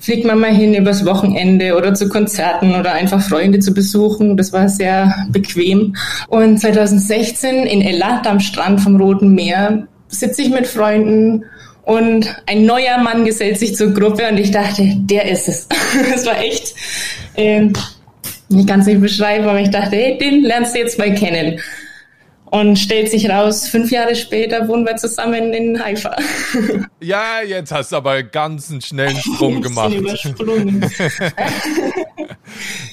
Fliegt 0.00 0.26
man 0.26 0.38
mal 0.38 0.54
hin 0.54 0.74
übers 0.74 1.06
Wochenende 1.06 1.78
oder 1.78 1.94
zu 1.94 2.10
Konzerten 2.10 2.74
oder 2.74 2.92
einfach 2.92 3.22
Freunde 3.22 3.60
zu 3.60 3.72
besuchen. 3.72 4.36
Das 4.36 4.52
war 4.52 4.68
sehr 4.68 5.14
bequem. 5.30 5.96
Und 6.28 6.60
2016 6.60 7.64
in 7.64 7.80
Elat 7.80 8.26
am 8.26 8.40
Strand 8.40 8.82
vom 8.82 8.96
Roten 8.96 9.34
Meer 9.34 9.88
sitze 10.08 10.42
ich 10.42 10.50
mit 10.50 10.66
Freunden 10.66 11.44
und 11.84 12.34
ein 12.46 12.64
neuer 12.64 12.98
Mann 12.98 13.24
gesellt 13.24 13.58
sich 13.58 13.76
zur 13.76 13.92
Gruppe 13.92 14.28
und 14.28 14.38
ich 14.38 14.50
dachte, 14.50 14.82
der 14.96 15.30
ist 15.30 15.48
es. 15.48 15.68
Es 16.14 16.26
war 16.26 16.38
echt, 16.38 16.74
äh, 17.36 17.68
ich 18.48 18.66
kann 18.66 18.80
es 18.80 18.86
nicht 18.86 19.00
beschreiben, 19.00 19.46
aber 19.46 19.60
ich 19.60 19.70
dachte, 19.70 19.96
hey, 19.96 20.18
den 20.18 20.42
lernst 20.42 20.74
du 20.74 20.78
jetzt 20.78 20.98
mal 20.98 21.14
kennen. 21.14 21.60
Und 22.46 22.78
stellt 22.78 23.10
sich 23.10 23.28
raus, 23.28 23.68
fünf 23.68 23.90
Jahre 23.90 24.14
später 24.14 24.68
wohnen 24.68 24.86
wir 24.86 24.94
zusammen 24.96 25.52
in 25.52 25.82
Haifa. 25.82 26.16
Ja, 27.00 27.42
jetzt 27.46 27.70
hast 27.70 27.92
du 27.92 27.96
aber 27.96 28.22
ganz 28.22 28.70
einen 28.70 28.80
schnellen 28.80 29.16
Sprung 29.20 29.60
gemacht. 29.60 29.94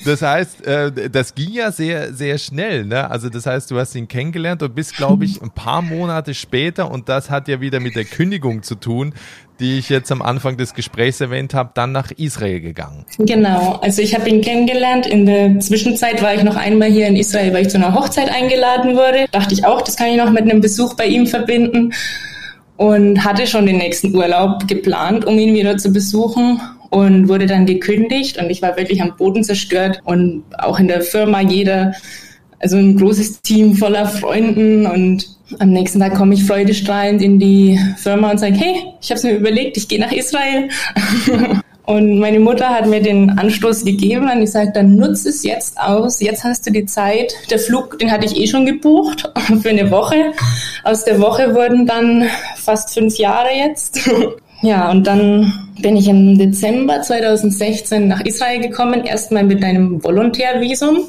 Das 0.06 0.22
heißt, 0.22 0.66
äh, 0.66 1.10
das 1.10 1.36
ging 1.36 1.52
ja 1.52 1.72
sehr, 1.72 2.14
sehr 2.14 2.38
schnell. 2.38 2.86
Ne? 2.86 3.10
Also 3.10 3.30
das 3.30 3.46
heißt, 3.46 3.72
du 3.72 3.80
hast 3.80 3.96
ihn 3.96 4.08
kennengelernt 4.08 4.64
und 4.64 4.76
bist, 4.76 4.96
glaube 4.96 5.26
ich, 5.26 5.42
ein 5.42 5.52
paar 5.52 5.82
Monate 5.82 6.34
später, 6.34 6.92
und 6.92 7.10
das 7.10 7.30
hat 7.30 7.48
ja 7.48 7.62
wieder 7.62 7.80
mit 7.80 7.96
der 7.96 8.06
Kündigung 8.06 8.64
zu 8.64 8.76
tun, 8.76 9.14
die 9.60 9.78
ich 9.78 9.90
jetzt 9.90 10.12
am 10.12 10.22
Anfang 10.22 10.58
des 10.58 10.74
Gesprächs 10.74 11.22
erwähnt 11.22 11.54
habe, 11.54 11.72
dann 11.76 11.92
nach 11.92 12.12
Israel 12.12 12.60
gegangen. 12.62 13.06
Genau, 13.20 13.80
also 13.82 14.02
ich 14.02 14.16
habe 14.16 14.28
ihn 14.28 14.42
kennengelernt. 14.42 15.06
In 15.06 15.26
der 15.28 15.60
Zwischenzeit 15.60 16.22
war 16.22 16.34
ich 16.34 16.44
noch 16.44 16.56
einmal 16.56 16.90
hier 16.90 17.08
in 17.08 17.16
Israel, 17.16 17.54
weil 17.54 17.64
ich 17.64 17.70
zu 17.70 17.78
einer 17.78 17.94
Hochzeit 17.94 18.30
eingeladen 18.30 18.96
wurde. 18.96 19.28
Dachte 19.32 19.54
ich 19.54 19.64
auch, 19.64 19.82
das 19.84 19.96
kann 19.98 20.08
ich 20.08 20.18
noch 20.18 20.32
mit 20.32 20.44
einem 20.44 20.62
Besuch 20.62 20.96
bei 20.96 21.06
ihm 21.06 21.28
verbinden 21.28 21.94
und 22.78 23.24
hatte 23.24 23.46
schon 23.46 23.68
den 23.68 23.78
nächsten 23.78 24.16
Urlaub 24.16 24.68
geplant, 24.68 25.26
um 25.26 25.38
ihn 25.38 25.54
wieder 25.54 25.78
zu 25.78 25.94
besuchen 25.94 26.60
und 26.92 27.30
wurde 27.30 27.48
dann 27.48 27.66
gekündigt 27.66 28.38
und 28.38 28.50
ich 28.50 28.62
war 28.62 28.78
wirklich 28.78 29.02
am 29.02 29.16
Boden 29.18 29.44
zerstört 29.44 30.00
und 30.04 30.44
auch 30.58 30.80
in 30.80 30.88
der 30.88 31.02
Firma 31.02 31.42
jeder, 31.42 31.94
also 32.60 32.78
ein 32.78 32.98
großes 32.98 33.42
Team 33.42 33.76
voller 33.76 34.06
Freunden 34.06 34.86
und 34.86 35.28
am 35.60 35.70
nächsten 35.70 36.00
Tag 36.00 36.16
komme 36.16 36.34
ich 36.34 36.44
freudestrahlend 36.44 37.22
in 37.22 37.40
die 37.40 37.80
Firma 37.98 38.32
und 38.32 38.40
sage, 38.40 38.56
hey, 38.56 38.84
ich 39.02 39.10
habe 39.10 39.18
es 39.18 39.24
mir 39.24 39.36
überlegt, 39.36 39.78
ich 39.78 39.88
gehe 39.88 40.00
nach 40.00 40.12
Israel. 40.12 40.70
Und 41.84 42.20
meine 42.20 42.40
Mutter 42.40 42.70
hat 42.70 42.86
mir 42.86 43.02
den 43.02 43.32
Anstoß 43.32 43.84
gegeben 43.84 44.30
und 44.30 44.42
ich 44.42 44.52
sage, 44.52 44.72
dann 44.72 44.96
nutze 44.96 45.28
es 45.30 45.44
jetzt 45.44 45.78
aus. 45.80 46.22
Jetzt 46.22 46.44
hast 46.44 46.66
du 46.66 46.72
die 46.72 46.86
Zeit. 46.86 47.34
Der 47.50 47.60
Flug, 47.60 47.98
den 48.00 48.12
hatte 48.12 48.26
ich 48.26 48.38
eh 48.38 48.48
schon 48.48 48.66
gebucht 48.66 49.30
für 49.62 49.70
eine 49.70 49.90
Woche. 49.92 50.32
Aus 50.84 51.04
der 51.04 51.20
Woche 51.20 51.54
wurden 51.54 51.88
dann 51.88 52.30
fast 52.56 52.94
fünf 52.94 53.18
Jahre 53.18 53.50
jetzt. 53.50 54.10
Ja, 54.62 54.92
und 54.92 55.08
dann 55.08 55.52
bin 55.82 55.98
ich 55.98 56.08
im 56.08 56.38
Dezember 56.38 57.02
2016 57.02 58.08
nach 58.08 58.22
Israel 58.22 58.60
gekommen, 58.60 59.04
erstmal 59.04 59.44
mit 59.44 59.64
einem 59.64 60.04
Volontärvisum. 60.04 61.00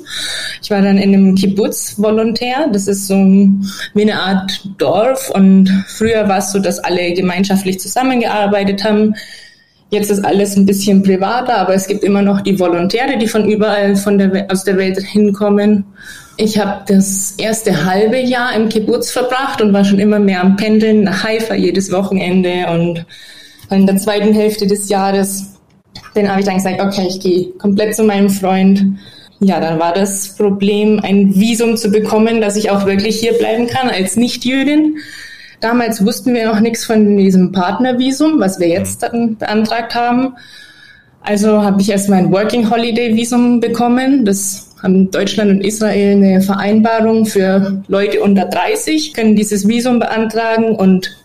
Ich 0.63 0.71
war 0.71 0.81
dann 0.81 0.97
in 0.97 1.15
einem 1.15 1.35
Kibbutz 1.35 1.97
Volontär. 1.99 2.69
Das 2.73 2.89
ist 2.89 3.07
so 3.07 3.15
wie 3.15 4.03
eine 4.03 4.19
Art 4.19 4.67
Dorf 4.79 5.31
und 5.35 5.69
früher 5.89 6.29
war 6.29 6.39
es 6.39 6.53
so, 6.53 6.59
dass 6.61 6.79
alle 6.79 7.13
gemeinschaftlich 7.13 7.79
zusammengearbeitet 7.79 8.85
haben. 8.85 9.15
Jetzt 9.91 10.11
ist 10.11 10.25
alles 10.25 10.57
ein 10.57 10.65
bisschen 10.65 11.03
privater, 11.03 11.59
aber 11.59 11.75
es 11.75 11.87
gibt 11.87 12.03
immer 12.03 12.23
noch 12.23 12.41
die 12.41 12.59
Volontäre, 12.59 13.19
die 13.19 13.29
von 13.29 13.47
überall 13.47 13.97
von 13.97 14.17
der, 14.17 14.47
aus 14.51 14.65
der 14.65 14.79
Welt 14.79 14.99
hinkommen. 15.03 15.85
Ich 16.39 16.59
habe 16.59 16.83
das 16.87 17.35
erste 17.37 17.85
halbe 17.85 18.19
Jahr 18.19 18.55
im 18.57 18.71
Kibbutz 18.71 19.11
verbracht 19.11 19.61
und 19.61 19.75
war 19.75 19.85
schon 19.85 19.99
immer 19.99 20.19
mehr 20.19 20.41
am 20.41 20.57
Pendeln 20.57 21.05
nach 21.05 21.25
Haifa 21.25 21.55
jedes 21.55 21.93
Wochenende 21.93 22.69
und 22.71 23.05
in 23.73 23.87
der 23.87 23.97
zweiten 23.97 24.33
Hälfte 24.33 24.67
des 24.67 24.89
Jahres, 24.89 25.53
dann 26.15 26.29
habe 26.29 26.41
ich 26.41 26.47
dann 26.47 26.57
gesagt, 26.57 26.81
okay, 26.81 27.07
ich 27.09 27.21
gehe 27.21 27.51
komplett 27.59 27.95
zu 27.95 28.05
meinem 28.05 28.31
Freund. 28.31 28.85
Ja, 29.41 29.61
dann 29.61 29.81
war 29.81 29.93
das 29.93 30.37
Problem, 30.37 31.01
ein 31.03 31.35
Visum 31.35 31.77
zu 31.77 31.91
bekommen, 31.91 32.41
dass 32.41 32.57
ich 32.57 32.71
auch 32.71 32.87
wirklich 32.87 33.19
hier 33.19 33.33
bleiben 33.33 33.67
kann 33.67 33.89
als 33.89 34.17
Nicht-Jüdin. 34.17 34.99
Damals 35.61 36.05
wussten 36.05 36.35
wir 36.35 36.47
noch 36.47 36.61
nichts 36.61 36.85
von 36.85 37.17
diesem 37.17 37.53
Partnervisum, 37.53 38.39
was 38.41 38.61
wir 38.61 38.69
jetzt 38.69 39.03
dann 39.03 39.37
beantragt 39.37 39.95
haben. 39.95 40.35
Also 41.23 41.63
habe 41.63 41.81
ich 41.81 41.91
erst 41.91 42.09
mein 42.09 42.33
Working 42.33 42.69
Holiday 42.71 43.17
Visum 43.17 43.61
bekommen. 43.61 44.25
Das 44.25 44.71
haben 44.83 45.11
Deutschland 45.11 45.51
und 45.51 45.61
Israel 45.65 46.17
eine 46.17 46.41
Vereinbarung 46.41 47.27
für 47.27 47.83
Leute 47.87 48.21
unter 48.21 48.47
30, 48.47 49.15
können 49.15 49.37
dieses 49.37 49.67
Visum 49.69 50.01
beantragen 50.01 50.75
und 50.75 51.17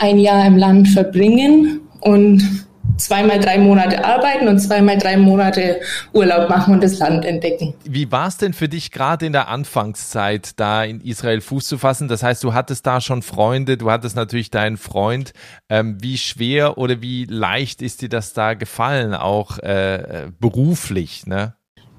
ein 0.00 0.18
Jahr 0.18 0.46
im 0.46 0.56
Land 0.56 0.88
verbringen 0.88 1.80
und 2.00 2.66
zweimal 2.96 3.40
drei 3.40 3.58
Monate 3.58 4.04
arbeiten 4.04 4.48
und 4.48 4.58
zweimal 4.58 4.98
drei 4.98 5.16
Monate 5.16 5.80
Urlaub 6.12 6.48
machen 6.48 6.74
und 6.74 6.82
das 6.82 6.98
Land 6.98 7.24
entdecken. 7.24 7.74
Wie 7.84 8.10
war 8.10 8.28
es 8.28 8.36
denn 8.36 8.52
für 8.52 8.68
dich 8.68 8.90
gerade 8.90 9.26
in 9.26 9.32
der 9.32 9.48
Anfangszeit, 9.48 10.58
da 10.58 10.84
in 10.84 11.00
Israel 11.00 11.40
Fuß 11.40 11.66
zu 11.66 11.78
fassen? 11.78 12.08
Das 12.08 12.22
heißt, 12.22 12.42
du 12.44 12.54
hattest 12.54 12.86
da 12.86 13.00
schon 13.00 13.22
Freunde, 13.22 13.76
du 13.76 13.90
hattest 13.90 14.16
natürlich 14.16 14.50
deinen 14.50 14.76
Freund. 14.76 15.32
Ähm, 15.68 15.98
wie 16.00 16.18
schwer 16.18 16.78
oder 16.78 17.02
wie 17.02 17.24
leicht 17.24 17.82
ist 17.82 18.02
dir 18.02 18.08
das 18.08 18.32
da 18.32 18.54
gefallen, 18.54 19.14
auch 19.14 19.58
äh, 19.58 20.28
beruflich? 20.38 21.26
Ne? 21.26 21.54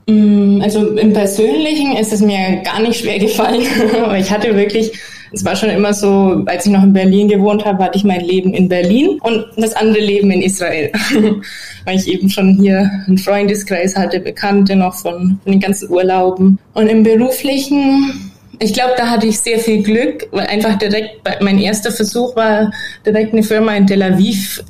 Mm, 0.08 0.62
also 0.62 0.88
im 0.96 1.14
Persönlichen 1.14 1.96
ist 1.96 2.14
es 2.14 2.22
mir 2.22 2.62
gar 2.64 2.82
nicht 2.82 3.02
schwer 3.02 3.20
gefallen, 3.20 3.64
aber 4.04 4.18
ich 4.18 4.32
hatte 4.32 4.56
wirklich 4.56 4.98
es 5.32 5.44
war 5.44 5.56
schon 5.56 5.70
immer 5.70 5.94
so, 5.94 6.44
als 6.46 6.66
ich 6.66 6.72
noch 6.72 6.84
in 6.84 6.94
Berlin 6.94 7.28
gewohnt 7.28 7.66
habe, 7.66 7.84
hatte 7.84 7.98
ich 7.98 8.04
mein 8.04 8.22
Leben 8.22 8.54
in 8.54 8.70
Berlin 8.70 9.20
und 9.22 9.46
das 9.58 9.74
andere 9.74 10.04
Leben 10.04 10.32
in 10.32 10.42
Israel. 10.42 10.92
Weil 11.86 11.96
ich 11.96 12.08
eben 12.08 12.30
schon 12.30 12.58
hier 12.60 12.90
einen 13.08 13.18
Freundeskreis 13.18 13.96
hatte, 13.96 14.20
Bekannte 14.20 14.76
noch 14.76 14.96
von, 14.96 15.40
von 15.44 15.52
den 15.52 15.60
ganzen 15.60 15.90
Urlauben. 15.90 16.60
Und 16.74 16.88
im 16.88 17.04
beruflichen, 17.04 18.32
ich 18.60 18.74
glaube, 18.74 18.94
da 18.98 19.10
hatte 19.10 19.28
ich 19.28 19.40
sehr 19.40 19.60
viel 19.60 19.84
Glück, 19.84 20.28
weil 20.32 20.48
einfach 20.48 20.78
direkt, 20.78 21.22
mein 21.42 21.60
erster 21.60 21.92
Versuch 21.92 22.36
war 22.36 22.72
direkt 23.06 23.34
eine 23.34 23.44
Firma 23.44 23.76
in 23.76 23.88
Tel 23.88 24.04
Aviv, 24.04 24.64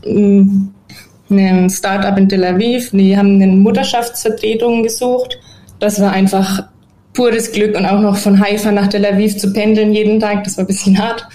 ein 1.30 1.70
Startup 1.70 2.18
in 2.18 2.30
Tel 2.30 2.44
Aviv, 2.44 2.90
die 2.92 3.18
haben 3.18 3.42
eine 3.42 3.48
Mutterschaftsvertretung 3.48 4.84
gesucht. 4.84 5.38
Das 5.80 6.02
war 6.02 6.12
einfach 6.12 6.64
pures 7.18 7.52
Glück 7.52 7.76
und 7.76 7.86
auch 7.86 8.00
noch 8.00 8.16
von 8.16 8.40
Haifa 8.40 8.72
nach 8.72 8.88
Tel 8.88 9.04
Aviv 9.04 9.38
zu 9.38 9.52
pendeln 9.52 9.92
jeden 9.92 10.20
Tag, 10.20 10.44
das 10.44 10.56
war 10.56 10.64
ein 10.64 10.68
bisschen 10.68 10.98
hart. 11.02 11.28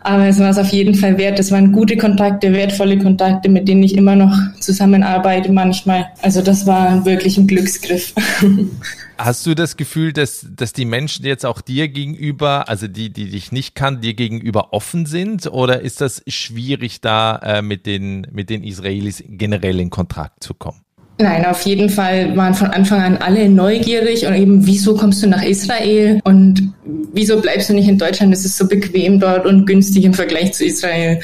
Aber 0.00 0.26
es 0.26 0.38
war 0.38 0.50
es 0.50 0.56
auf 0.56 0.68
jeden 0.68 0.94
Fall 0.94 1.18
wert. 1.18 1.38
Das 1.38 1.50
waren 1.50 1.72
gute 1.72 1.96
Kontakte, 1.96 2.52
wertvolle 2.52 2.96
Kontakte, 2.96 3.48
mit 3.48 3.66
denen 3.66 3.82
ich 3.82 3.96
immer 3.96 4.14
noch 4.14 4.32
zusammenarbeite 4.60 5.50
manchmal. 5.50 6.06
Also 6.22 6.42
das 6.42 6.64
war 6.64 7.04
wirklich 7.04 7.36
ein 7.38 7.48
Glücksgriff. 7.48 8.14
Hast 9.18 9.44
du 9.46 9.54
das 9.54 9.76
Gefühl, 9.76 10.12
dass, 10.12 10.46
dass 10.48 10.72
die 10.72 10.84
Menschen 10.84 11.26
jetzt 11.26 11.44
auch 11.44 11.60
dir 11.60 11.88
gegenüber, 11.88 12.68
also 12.68 12.86
die, 12.86 13.12
die 13.12 13.30
dich 13.30 13.50
nicht 13.50 13.74
kann, 13.74 14.00
dir 14.00 14.14
gegenüber 14.14 14.72
offen 14.72 15.06
sind? 15.06 15.48
Oder 15.48 15.80
ist 15.80 16.00
das 16.00 16.22
schwierig, 16.28 17.00
da 17.00 17.38
äh, 17.38 17.62
mit, 17.62 17.84
den, 17.84 18.28
mit 18.30 18.48
den 18.48 18.62
Israelis 18.62 19.24
generell 19.26 19.80
in 19.80 19.90
Kontakt 19.90 20.44
zu 20.44 20.54
kommen? 20.54 20.85
Nein, 21.18 21.46
auf 21.46 21.62
jeden 21.62 21.88
Fall 21.88 22.36
waren 22.36 22.54
von 22.54 22.68
Anfang 22.68 23.00
an 23.00 23.16
alle 23.16 23.48
neugierig 23.48 24.26
und 24.26 24.34
eben, 24.34 24.66
wieso 24.66 24.94
kommst 24.94 25.22
du 25.22 25.26
nach 25.26 25.42
Israel 25.42 26.20
und 26.24 26.74
wieso 27.14 27.40
bleibst 27.40 27.70
du 27.70 27.74
nicht 27.74 27.88
in 27.88 27.96
Deutschland? 27.96 28.34
Es 28.34 28.44
ist 28.44 28.58
so 28.58 28.68
bequem 28.68 29.18
dort 29.18 29.46
und 29.46 29.64
günstig 29.64 30.04
im 30.04 30.12
Vergleich 30.12 30.52
zu 30.52 30.66
Israel. 30.66 31.20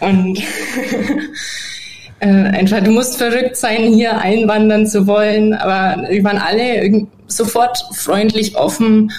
Und 0.00 0.40
äh, 2.18 2.26
einfach, 2.26 2.82
du 2.82 2.90
musst 2.90 3.16
verrückt 3.16 3.56
sein, 3.56 3.94
hier 3.94 4.18
einwandern 4.18 4.88
zu 4.88 5.06
wollen. 5.06 5.54
Aber 5.54 6.08
wir 6.08 6.24
waren 6.24 6.38
alle 6.38 7.06
sofort 7.28 7.78
freundlich 7.92 8.56
offen. 8.56 9.12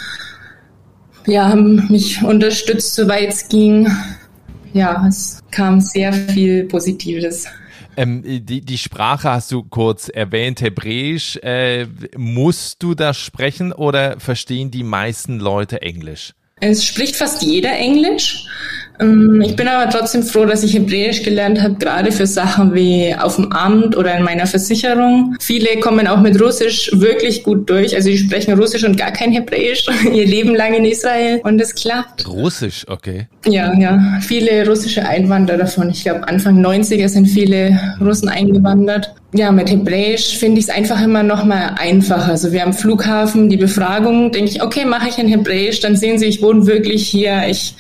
Ja, 1.25 1.48
haben 1.48 1.88
mich 1.89 2.22
unterstützt, 2.24 2.96
soweit 2.96 3.29
es 3.29 3.48
ging. 3.48 3.89
Ja, 4.74 5.06
es 5.08 5.39
kam 5.51 5.79
sehr 5.79 6.12
viel 6.12 6.65
Positives. 6.65 7.46
Ähm, 7.98 8.22
die, 8.24 8.62
die 8.62 8.77
Sprache 8.77 9.32
hast 9.32 9.51
du 9.51 9.63
kurz 9.63 10.08
erwähnt, 10.08 10.62
Hebräisch. 10.62 11.36
Äh, 11.38 11.88
musst 12.16 12.84
du 12.84 12.94
das 12.94 13.18
sprechen 13.18 13.74
oder 13.74 14.20
verstehen 14.20 14.70
die 14.70 14.84
meisten 14.84 15.39
Leute 15.39 15.82
Englisch? 15.82 16.34
Es 16.60 16.86
spricht 16.86 17.16
fast 17.16 17.42
jeder 17.42 17.74
Englisch. 17.74 18.46
Ähm, 19.00 19.42
ich 19.46 19.56
bin 19.56 19.68
aber 19.68 19.89
trotzdem 19.89 20.24
froh, 20.24 20.46
dass 20.46 20.63
ich 20.63 20.74
Hebräisch 20.74 21.24
gelernt 21.24 21.62
habe, 21.62 21.75
gerade 21.75 22.12
für 22.12 22.27
Sachen 22.27 22.74
wie 22.74 23.16
auf 23.16 23.36
dem 23.36 23.51
Amt 23.51 23.96
oder 23.96 24.16
in 24.18 24.24
meiner 24.24 24.48
Versicherung. 24.48 25.36
Viele 25.39 25.80
kommen 25.80 26.08
auch 26.08 26.20
mit 26.20 26.42
Russisch 26.42 26.92
wirklich 26.94 27.44
gut 27.44 27.70
durch. 27.70 27.96
Also 27.96 28.10
die 28.10 28.18
sprechen 28.18 28.58
Russisch 28.60 28.84
und 28.84 28.98
gar 28.98 29.12
kein 29.12 29.32
Hebräisch 29.32 29.86
ihr 30.13 30.25
Leben 30.25 30.56
lang 30.56 30.74
in 30.74 30.86
Israel 30.86 31.42
und 31.44 31.60
es 31.62 31.75
klappt. 31.75 32.27
Russisch, 32.27 32.86
okay. 32.88 33.27
Ja, 33.46 33.74
ja. 33.77 34.20
Viele 34.22 34.68
russische 34.68 35.08
Einwanderer 35.08 35.58
davon. 35.58 35.89
Ich 35.89 36.04
glaube, 36.04 36.27
Anfang 36.27 36.63
90er 36.66 37.08
sind 37.08 37.27
viele 37.27 37.80
Russen 38.01 38.30
eingewandert. 38.30 39.13
Ja, 39.34 39.51
mit 39.51 39.70
Hebräisch 39.70 40.38
finde 40.38 40.60
ich 40.60 40.68
es 40.68 40.74
einfach 40.74 41.01
immer 41.04 41.22
noch 41.22 41.44
mal 41.44 41.75
einfacher. 41.77 42.32
Also 42.32 42.51
wir 42.51 42.63
am 42.63 42.74
Flughafen 42.74 43.50
die 43.50 43.58
Befragung, 43.58 44.32
denke 44.32 44.51
ich, 44.51 44.63
okay, 44.63 44.86
mache 44.86 45.10
ich 45.10 45.18
in 45.20 45.27
Hebräisch, 45.27 45.82
dann 45.82 45.96
sehen 45.96 46.18
Sie, 46.18 46.25
ich 46.25 46.42
wohne 46.42 46.66
wirklich 46.66 47.08
hier. 47.08 47.44
Ich 47.48 47.75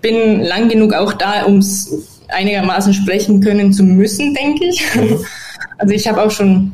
bin 0.00 0.42
lang 0.42 0.68
genug 0.68 0.94
auch 0.94 1.12
da, 1.12 1.44
um 1.44 1.58
es 1.58 2.20
einigermaßen 2.28 2.94
sprechen 2.94 3.40
können 3.40 3.72
zu 3.72 3.84
müssen, 3.84 4.34
denke 4.34 4.66
ich. 4.66 4.84
Also 5.76 5.94
ich 5.94 6.06
habe 6.06 6.22
auch 6.22 6.30
schon, 6.30 6.72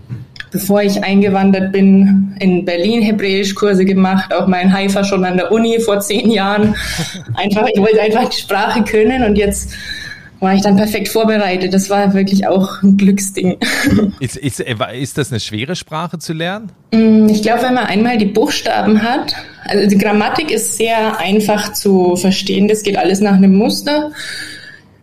bevor 0.50 0.82
ich 0.82 1.02
eingewandert 1.04 1.70
bin, 1.70 2.34
in 2.40 2.64
Berlin 2.64 3.02
Hebräischkurse 3.02 3.84
gemacht, 3.84 4.34
auch 4.34 4.48
mein 4.48 4.72
Haifa 4.72 5.04
schon 5.04 5.24
an 5.24 5.36
der 5.36 5.52
Uni 5.52 5.78
vor 5.78 6.00
zehn 6.00 6.28
Jahren. 6.28 6.74
Einfach, 7.34 7.68
ich 7.72 7.80
wollte 7.80 8.00
einfach 8.02 8.28
die 8.28 8.38
Sprache 8.38 8.82
können 8.82 9.22
und 9.22 9.36
jetzt 9.36 9.70
war 10.40 10.54
ich 10.54 10.62
dann 10.62 10.76
perfekt 10.76 11.08
vorbereitet. 11.08 11.72
Das 11.72 11.88
war 11.88 12.12
wirklich 12.14 12.46
auch 12.46 12.82
ein 12.82 12.96
Glücksding. 12.96 13.56
Ist, 14.20 14.36
ist, 14.36 14.60
äh, 14.60 14.74
ist 15.00 15.18
das 15.18 15.30
eine 15.30 15.40
schwere 15.40 15.76
Sprache 15.76 16.18
zu 16.18 16.32
lernen? 16.32 16.72
Mm, 16.92 17.28
ich 17.28 17.42
glaube, 17.42 17.62
wenn 17.62 17.74
man 17.74 17.86
einmal 17.86 18.18
die 18.18 18.26
Buchstaben 18.26 19.02
hat, 19.02 19.34
also 19.64 19.88
die 19.88 19.98
Grammatik 19.98 20.50
ist 20.50 20.76
sehr 20.76 21.18
einfach 21.18 21.72
zu 21.72 22.16
verstehen. 22.16 22.68
Das 22.68 22.82
geht 22.82 22.96
alles 22.96 23.20
nach 23.20 23.34
einem 23.34 23.54
Muster. 23.54 24.12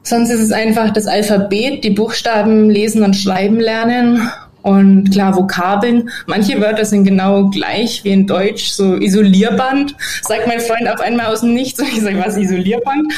Sonst 0.04 0.30
ist 0.30 0.42
es 0.42 0.52
einfach 0.52 0.92
das 0.92 1.08
Alphabet, 1.08 1.84
die 1.84 1.92
Buchstaben 1.92 2.70
lesen 2.70 3.04
und 3.04 3.16
schreiben 3.16 3.60
lernen 3.60 4.30
und 4.64 5.12
klar, 5.12 5.36
Vokabeln. 5.36 6.10
Manche 6.26 6.60
Wörter 6.60 6.86
sind 6.86 7.04
genau 7.04 7.50
gleich 7.50 8.04
wie 8.04 8.12
in 8.12 8.26
Deutsch, 8.26 8.70
so 8.70 8.96
Isolierband. 8.96 9.94
Sagt 10.22 10.48
mein 10.48 10.62
Freund 10.62 10.88
auf 10.88 11.02
einmal 11.02 11.28
aus 11.28 11.42
dem 11.42 11.54
Nichts. 11.54 11.80
Ich 11.82 12.02
sage, 12.02 12.18
was 12.18 12.38
Isolierband? 12.38 13.14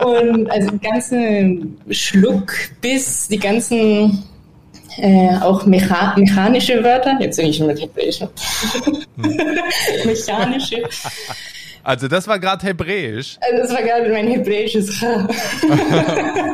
und 0.04 0.50
also 0.50 0.70
die 0.70 0.78
ganzen 0.78 1.76
Schluck, 1.90 2.52
Biss, 2.80 3.26
die 3.28 3.38
ganzen 3.38 4.22
äh, 4.98 5.36
auch 5.40 5.66
mecha 5.66 6.14
mechanische 6.16 6.82
Wörter. 6.84 7.16
Jetzt 7.20 7.36
bin 7.36 7.46
ich 7.46 7.56
schon 7.56 7.66
mit 7.66 7.80
Hebräisch. 7.80 8.20
mechanische. 10.04 10.82
Also 11.82 12.08
das 12.08 12.28
war 12.28 12.38
gerade 12.38 12.66
Hebräisch. 12.66 13.38
Also 13.40 13.62
das 13.62 13.72
war 13.72 13.82
gerade 13.82 14.10
mein 14.10 14.26
Hebräisches. 14.28 14.86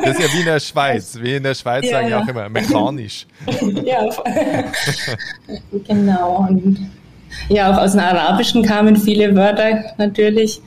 das 0.03 0.17
ist 0.17 0.21
ja 0.21 0.33
wie 0.33 0.39
in 0.39 0.45
der 0.45 0.59
Schweiz. 0.59 1.17
Wie 1.21 1.35
in 1.35 1.43
der 1.43 1.55
Schweiz 1.55 1.85
ja, 1.85 1.91
sagen 1.91 2.09
ja 2.09 2.19
auch 2.21 2.27
immer 2.27 2.49
mechanisch. 2.49 3.27
ja, 3.85 4.09
genau. 5.87 6.47
Und 6.49 6.89
ja, 7.49 7.71
auch 7.71 7.77
aus 7.77 7.91
dem 7.91 8.01
Arabischen 8.01 8.63
kamen 8.63 8.95
viele 8.95 9.35
Wörter 9.35 9.83
natürlich. 9.97 10.61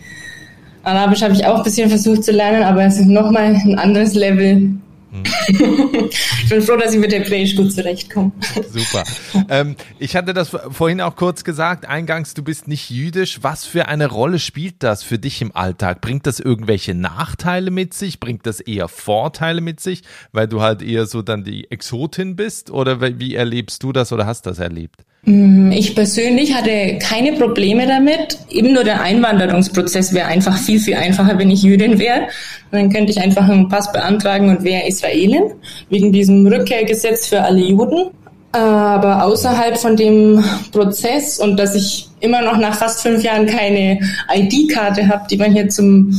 Arabisch 0.83 1.23
habe 1.23 1.35
ich 1.35 1.45
auch 1.45 1.59
ein 1.59 1.62
bisschen 1.62 1.88
versucht 1.88 2.25
zu 2.25 2.33
lernen, 2.33 2.62
aber 2.62 2.85
es 2.85 2.99
ist 2.99 3.07
nochmal 3.07 3.55
ein 3.55 3.79
anderes 3.79 4.14
Level. 4.14 4.71
Ich 5.12 6.49
bin 6.49 6.62
froh, 6.62 6.76
dass 6.76 6.95
ich 6.95 7.00
mit 7.00 7.12
Hebräisch 7.12 7.57
gut 7.57 7.73
zurechtkomme. 7.73 8.33
Super. 8.69 9.05
Ähm, 9.49 9.76
ich 9.99 10.14
hatte 10.14 10.35
das 10.35 10.50
vorhin 10.71 11.00
auch 11.00 11.17
kurz 11.17 11.43
gesagt, 11.43 11.87
eingangs, 11.87 12.35
du 12.35 12.45
bist 12.45 12.69
nicht 12.69 12.90
jüdisch. 12.90 13.40
Was 13.43 13.64
für 13.64 13.88
eine 13.88 14.07
Rolle 14.07 14.38
spielt 14.38 14.83
das 14.83 15.02
für 15.02 15.19
dich 15.19 15.43
im 15.43 15.55
Alltag? 15.55 16.00
Bringt 16.00 16.26
das 16.26 16.38
irgendwelche 16.38 16.95
Nachteile 16.95 17.71
mit 17.71 17.95
sich? 17.95 18.21
Bringt 18.21 18.47
das 18.47 18.61
eher 18.61 18.88
Vorteile 18.88 19.61
mit 19.61 19.81
sich, 19.81 20.02
weil 20.33 20.47
du 20.47 20.61
halt 20.61 20.83
eher 20.83 21.07
so 21.07 21.23
dann 21.23 21.43
die 21.43 21.71
Exotin 21.71 22.37
bist? 22.37 22.71
Oder 22.71 23.00
wie 23.00 23.35
erlebst 23.35 23.83
du 23.83 23.93
das 23.93 24.12
oder 24.12 24.26
hast 24.26 24.47
das 24.47 24.59
erlebt? 24.59 25.05
Mm, 25.25 25.71
ich 25.73 25.95
persönlich 25.95 26.55
hatte 26.55 26.99
keine 26.99 27.33
Probleme 27.33 27.87
damit. 27.87 28.39
Eben 28.49 28.73
nur 28.73 28.85
der 28.85 29.03
Einwanderungsprozess 29.03 30.15
wäre 30.15 30.27
einfach 30.27 30.57
viel, 30.57 30.81
viel 30.81 30.95
einfacher, 30.95 31.39
wenn 31.39 31.50
ich 31.50 31.62
Jüdin 31.62 31.99
wäre. 31.99 32.29
Dann 32.71 32.91
könnte 32.91 33.12
ich 33.12 33.21
einfach 33.21 33.49
einen 33.49 33.69
Pass 33.69 33.93
beantragen 33.93 34.49
und 34.49 34.65
wäre 34.65 34.87
Israelin, 34.87 35.53
wegen 35.91 36.12
diesem 36.12 36.47
Rückkehrgesetz 36.47 37.27
für 37.29 37.43
alle 37.43 37.61
Juden. 37.61 38.11
Aber 38.53 39.25
außerhalb 39.25 39.79
von 39.79 39.97
dem 39.97 40.43
Prozess 40.73 41.39
und 41.39 41.57
dass 41.57 41.77
ich 41.77 42.09
immer 42.19 42.43
noch 42.43 42.57
nach 42.57 42.75
fast 42.75 43.00
fünf 43.03 43.23
Jahren 43.23 43.47
keine 43.47 44.00
ID-Karte 44.35 45.07
habe, 45.07 45.23
die 45.31 45.37
man 45.37 45.53
hier 45.53 45.69
zum 45.69 46.12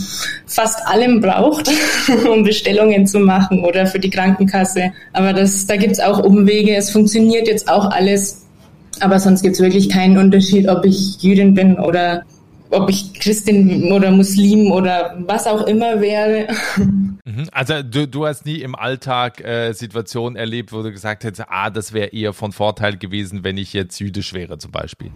fast 0.46 0.88
allem 0.88 1.20
braucht, 1.20 1.70
um 2.32 2.44
Bestellungen 2.44 3.06
zu 3.06 3.20
machen 3.20 3.66
oder 3.66 3.86
für 3.86 4.00
die 4.00 4.10
Krankenkasse. 4.10 4.94
Aber 5.12 5.34
das, 5.34 5.66
da 5.66 5.76
gibt's 5.76 6.00
auch 6.00 6.24
Umwege. 6.24 6.76
Es 6.76 6.92
funktioniert 6.92 7.48
jetzt 7.48 7.70
auch 7.70 7.92
alles 7.92 8.41
aber 9.02 9.20
sonst 9.20 9.42
gibt 9.42 9.56
es 9.56 9.62
wirklich 9.62 9.90
keinen 9.90 10.18
Unterschied, 10.18 10.68
ob 10.68 10.86
ich 10.86 11.22
Jüdin 11.22 11.54
bin 11.54 11.78
oder 11.78 12.24
ob 12.72 12.90
ich 12.90 13.14
Christin 13.14 13.92
oder 13.92 14.12
Muslim 14.12 14.72
oder 14.72 15.16
was 15.26 15.48
auch 15.48 15.68
immer 15.68 16.02
wäre. 16.02 16.48
Mhm. 17.24 17.48
Also 17.52 17.84
du, 17.84 18.08
du 18.08 18.26
hast 18.26 18.46
nie 18.46 18.62
im 18.62 18.76
Alltag 18.76 19.42
äh, 19.42 19.74
Situationen 19.74 20.36
erlebt, 20.36 20.74
wo 20.74 20.82
du 20.82 20.92
gesagt 20.92 21.24
hättest, 21.24 21.48
ah, 21.50 21.70
das 21.70 21.94
wäre 21.94 22.08
eher 22.08 22.34
von 22.34 22.52
Vorteil 22.52 22.98
gewesen, 22.98 23.44
wenn 23.44 23.58
ich 23.58 23.74
jetzt 23.74 24.00
jüdisch 24.00 24.34
wäre 24.34 24.58
zum 24.58 24.72
Beispiel. 24.72 25.12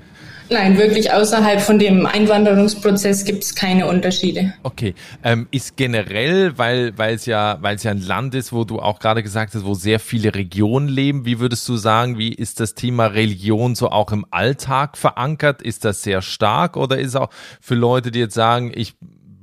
Nein, 0.50 0.78
wirklich 0.78 1.12
außerhalb 1.12 1.60
von 1.60 1.80
dem 1.80 2.06
Einwanderungsprozess 2.06 3.26
gibt 3.26 3.44
es 3.44 3.56
keine 3.56 3.88
Unterschiede. 3.88 4.54
Okay, 4.62 4.94
ähm, 5.24 5.48
ist 5.50 5.78
generell, 5.78 6.58
weil 6.58 6.94
es 6.98 7.26
ja 7.26 7.58
weil 7.62 7.76
es 7.76 7.84
ja 7.84 7.92
ein 7.92 8.02
Land 8.02 8.36
ist, 8.36 8.54
wo 8.54 8.64
du 8.64 8.80
auch 8.80 9.00
gerade 9.00 9.24
gesagt 9.24 9.56
hast, 9.56 9.66
wo 9.66 9.74
sehr 9.74 10.00
viele 10.00 10.36
Regionen 10.36 10.88
leben. 10.88 11.26
Wie 11.26 11.40
würdest 11.40 11.68
du 11.68 11.76
sagen, 11.78 12.18
wie 12.18 12.34
ist 12.34 12.60
das 12.60 12.76
Thema 12.76 13.08
Religion 13.08 13.76
so 13.76 13.90
auch 13.90 14.12
im 14.12 14.26
Alltag 14.30 14.98
verankert? 14.98 15.62
Ist 15.62 15.86
das 15.86 16.04
sehr 16.04 16.22
stark 16.22 16.78
oder 16.78 17.00
ist 17.00 17.16
auch 17.16 17.30
für 17.62 17.76
Leute, 17.76 18.12
die 18.12 18.20
jetzt 18.20 18.36
sagen, 18.36 18.72
ich 18.76 18.96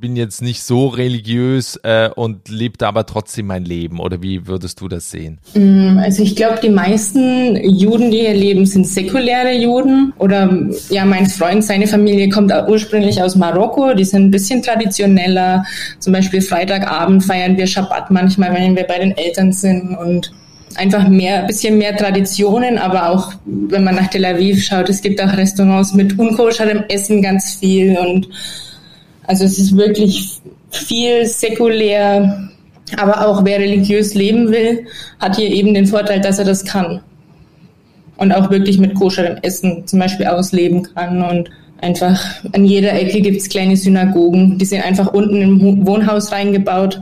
bin 0.03 0.17
jetzt 0.17 0.43
nicht 0.43 0.65
so 0.65 0.89
religiös 0.89 1.79
äh, 1.85 2.11
und 2.15 2.49
lebe 2.49 2.77
da 2.77 2.89
aber 2.89 3.07
trotzdem 3.07 3.47
mein 3.47 3.65
Leben? 3.65 4.01
Oder 4.01 4.21
wie 4.21 4.49
würdest 4.49 4.81
du 4.81 4.89
das 4.89 5.11
sehen? 5.11 5.39
Mm, 5.55 5.99
also 5.99 6.25
ich 6.25 6.35
glaube, 6.35 6.59
die 6.61 6.71
meisten 6.71 7.57
Juden, 7.57 8.11
die 8.11 8.19
hier 8.19 8.35
leben, 8.35 8.67
sind 8.67 8.87
säkuläre 8.87 9.53
Juden. 9.53 10.13
Oder 10.19 10.51
ja, 10.91 11.05
mein 11.05 11.27
Freund, 11.27 11.65
seine 11.65 11.87
Familie 11.87 12.29
kommt 12.29 12.53
ursprünglich 12.69 13.23
aus 13.23 13.37
Marokko. 13.37 13.95
Die 13.95 14.05
sind 14.05 14.25
ein 14.25 14.31
bisschen 14.33 14.61
traditioneller. 14.61 15.65
Zum 16.01 16.13
Beispiel 16.13 16.43
Freitagabend 16.43 17.25
feiern 17.25 17.57
wir 17.57 17.69
Schabbat 17.69 18.11
manchmal, 18.11 18.53
wenn 18.53 18.75
wir 18.75 18.85
bei 18.85 18.99
den 18.99 19.17
Eltern 19.17 19.53
sind 19.53 19.97
und 19.97 20.33
einfach 20.77 21.09
mehr, 21.09 21.41
ein 21.41 21.47
bisschen 21.47 21.79
mehr 21.79 21.97
Traditionen, 21.97 22.79
aber 22.79 23.11
auch, 23.11 23.33
wenn 23.45 23.85
man 23.85 23.97
nach 23.97 24.09
Tel 24.09 24.25
Aviv 24.25 24.65
schaut, 24.65 24.89
es 24.89 25.03
gibt 25.03 25.21
auch 25.23 25.37
Restaurants 25.37 25.95
mit 25.95 26.19
unkoscherem 26.19 26.85
Essen 26.89 27.23
ganz 27.23 27.55
viel 27.55 27.97
und 27.97 28.29
also 29.27 29.45
es 29.45 29.59
ist 29.59 29.77
wirklich 29.77 30.41
viel 30.71 31.27
säkulär, 31.27 32.49
aber 32.97 33.27
auch 33.27 33.45
wer 33.45 33.59
religiös 33.59 34.15
leben 34.15 34.51
will, 34.51 34.87
hat 35.19 35.37
hier 35.37 35.49
eben 35.49 35.75
den 35.75 35.87
Vorteil, 35.87 36.21
dass 36.21 36.39
er 36.39 36.45
das 36.45 36.65
kann. 36.65 37.01
Und 38.17 38.33
auch 38.33 38.51
wirklich 38.51 38.79
mit 38.79 38.95
koscherem 38.95 39.39
Essen 39.43 39.87
zum 39.87 39.99
Beispiel 39.99 40.27
ausleben 40.27 40.83
kann 40.95 41.23
und 41.23 41.51
einfach 41.83 42.45
an 42.53 42.65
jeder 42.65 42.95
Ecke 42.95 43.21
gibt's 43.21 43.49
kleine 43.49 43.77
Synagogen. 43.77 44.57
Die 44.59 44.65
sind 44.65 44.85
einfach 44.85 45.09
unten 45.09 45.37
im 45.37 45.87
Wohnhaus 45.87 46.33
reingebaut. 46.33 47.01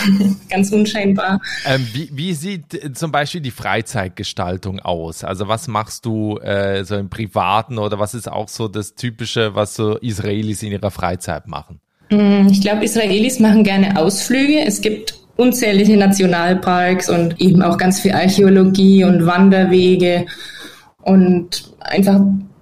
Ganz 0.48 0.72
unscheinbar. 0.72 1.40
Ähm, 1.66 1.86
wie, 1.92 2.08
wie, 2.12 2.32
sieht 2.34 2.74
äh, 2.74 2.92
zum 2.92 3.10
Beispiel 3.12 3.40
die 3.40 3.50
Freizeitgestaltung 3.50 4.80
aus? 4.80 5.24
Also 5.24 5.48
was 5.48 5.68
machst 5.68 6.06
du 6.06 6.38
äh, 6.38 6.84
so 6.84 6.96
im 6.96 7.10
Privaten 7.10 7.78
oder 7.78 7.98
was 7.98 8.14
ist 8.14 8.30
auch 8.30 8.48
so 8.48 8.68
das 8.68 8.94
Typische, 8.94 9.54
was 9.54 9.74
so 9.74 9.96
Israelis 9.96 10.62
in 10.62 10.72
ihrer 10.72 10.90
Freizeit 10.90 11.48
machen? 11.48 11.80
Mm, 12.10 12.48
ich 12.50 12.60
glaube, 12.60 12.84
Israelis 12.84 13.40
machen 13.40 13.64
gerne 13.64 13.98
Ausflüge. 13.98 14.64
Es 14.64 14.80
gibt 14.80 15.14
unzählige 15.36 15.96
Nationalparks 15.96 17.08
und 17.08 17.40
eben 17.40 17.62
auch 17.62 17.78
ganz 17.78 18.00
viel 18.00 18.12
Archäologie 18.12 19.04
und 19.04 19.26
Wanderwege 19.26 20.26
und 21.02 21.64
einfach 21.80 22.20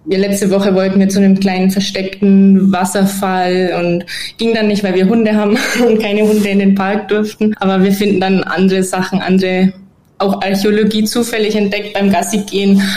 wir 0.09 0.19
letzte 0.19 0.51
Woche 0.51 0.75
wollten 0.75 0.99
wir 0.99 1.09
zu 1.09 1.19
einem 1.19 1.39
kleinen 1.39 1.71
versteckten 1.71 2.73
Wasserfall 2.73 3.75
und 3.79 4.07
ging 4.39 4.55
dann 4.55 4.69
nicht, 4.69 4.83
weil 4.83 4.95
wir 4.95 5.07
Hunde 5.07 5.35
haben 5.35 5.59
und 5.87 6.01
keine 6.01 6.23
Hunde 6.23 6.49
in 6.49 6.59
den 6.59 6.75
Park 6.75 7.09
durften. 7.09 7.55
Aber 7.61 7.83
wir 7.85 7.93
finden 7.93 8.21
dann 8.21 8.43
andere 8.43 8.83
Sachen, 8.83 9.21
andere 9.21 9.75
auch 10.17 10.43
Archäologie 10.43 11.05
zufällig 11.05 11.55
entdeckt 11.55 11.93
beim 11.93 12.11
Gassi 12.11 12.39
gehen. 12.39 12.83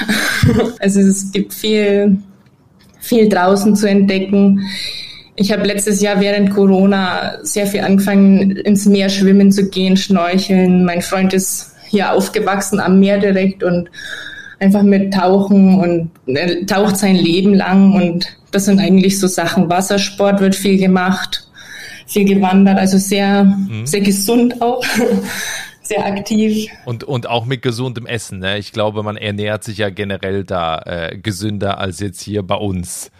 Also 0.80 1.02
es 1.02 1.32
gibt 1.32 1.54
viel, 1.54 2.18
viel 3.00 3.30
draußen 3.30 3.76
zu 3.76 3.88
entdecken. 3.88 4.62
Ich 5.36 5.52
habe 5.52 5.68
letztes 5.68 6.02
Jahr 6.02 6.20
während 6.20 6.52
Corona 6.52 7.38
sehr 7.44 7.68
viel 7.68 7.82
angefangen, 7.82 8.52
ins 8.52 8.88
Meer 8.88 9.10
schwimmen 9.10 9.52
zu 9.52 9.70
gehen, 9.70 9.96
schnorcheln. 9.98 10.84
Mein 10.84 11.04
Freund 11.04 11.34
ist 11.34 11.76
hier 11.90 12.12
aufgewachsen 12.12 12.80
am 12.80 13.00
Meer 13.00 13.20
direkt 13.20 13.64
und 13.64 13.90
einfach 14.62 14.84
mit 14.84 15.14
Tauchen 15.14 15.80
und 15.80 16.12
er 16.36 16.66
taucht 16.66 16.96
sein 16.96 17.16
Leben 17.16 17.54
lang 17.54 17.94
und 17.94 18.28
das 18.52 18.66
sind 18.66 18.80
eigentlich 18.80 19.20
so 19.20 19.28
Sachen. 19.28 19.70
Wassersport 19.70 20.40
wird 20.40 20.56
viel 20.56 20.78
gemacht, 20.78 21.48
viel 22.06 22.26
gewandert, 22.26 22.78
also 22.78 22.98
sehr, 22.98 23.44
mhm. 23.44 23.86
sehr 23.86 24.02
gesund 24.02 24.62
auch. 24.62 24.84
sehr 25.82 26.06
aktiv. 26.06 26.70
Und, 26.86 27.04
und 27.04 27.28
auch 27.28 27.46
mit 27.46 27.64
gesundem 27.64 28.06
Essen. 28.06 28.40
Ne? 28.40 28.60
Ich 28.60 28.72
glaube, 28.72 29.04
man 29.04 29.18
ernährt 29.18 29.64
sich 29.64 29.80
ja 29.80 29.90
generell 29.90 30.44
da 30.44 30.80
äh, 30.86 31.18
gesünder 31.18 31.80
als 31.80 32.00
jetzt 32.00 32.22
hier 32.22 32.44
bei 32.44 32.56
uns. 32.56 33.12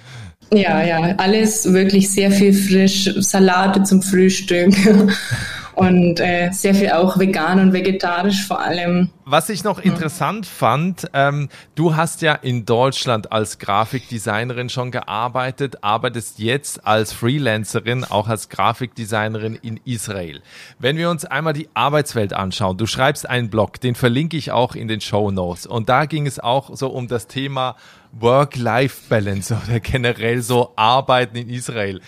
Ja, 0.54 0.84
ja, 0.84 1.16
alles 1.16 1.72
wirklich 1.72 2.12
sehr 2.12 2.30
viel 2.30 2.54
frisch, 2.54 3.10
Salate 3.20 3.84
zum 3.84 4.02
Frühstück 4.02 4.74
und 5.76 6.20
äh, 6.20 6.52
sehr 6.52 6.76
viel 6.76 6.92
auch 6.92 7.18
vegan 7.18 7.60
und 7.60 7.74
vegetarisch 7.74 8.46
vor 8.46 8.62
allem. 8.62 9.10
Was 9.26 9.50
ich 9.50 9.64
noch 9.64 9.80
interessant 9.80 10.46
fand, 10.46 11.10
ähm, 11.14 11.48
du 11.76 11.96
hast 11.96 12.22
ja 12.22 12.34
in 12.34 12.66
Deutschland 12.66 13.32
als 13.32 13.60
Grafikdesignerin 13.60 14.70
schon 14.70 14.92
gearbeitet, 14.92 15.84
arbeitest 15.84 16.40
jetzt 16.40 16.86
als 16.86 17.14
Freelancerin, 17.14 18.04
auch 18.04 18.28
als 18.28 18.50
Grafikdesignerin 18.50 19.58
in 19.62 19.80
Israel. 19.86 20.42
Wenn 20.80 20.98
wir 20.98 21.10
uns 21.10 21.24
einmal 21.24 21.54
die 21.54 21.70
Arbeitswelt 21.74 22.34
anschauen, 22.34 22.78
du 22.78 22.86
schreibst 22.88 23.30
einen 23.30 23.50
Blog, 23.50 23.80
den 23.80 23.96
verlinke 23.96 24.36
ich 24.36 24.52
auch 24.52 24.76
in 24.76 24.88
den 24.88 25.02
Show 25.02 25.32
Notes. 25.32 25.66
Und 25.66 25.88
da 25.88 26.06
ging 26.06 26.28
es 26.28 26.40
auch 26.40 26.76
so 26.76 26.90
um 26.90 27.08
das 27.08 27.28
Thema 27.28 27.76
Work-Life-Balance 28.14 29.58
oder 29.68 29.80
generell 29.80 30.42
so 30.42 30.74
Arbeiten 30.76 31.38
in 31.38 31.50
Israel. 31.50 32.02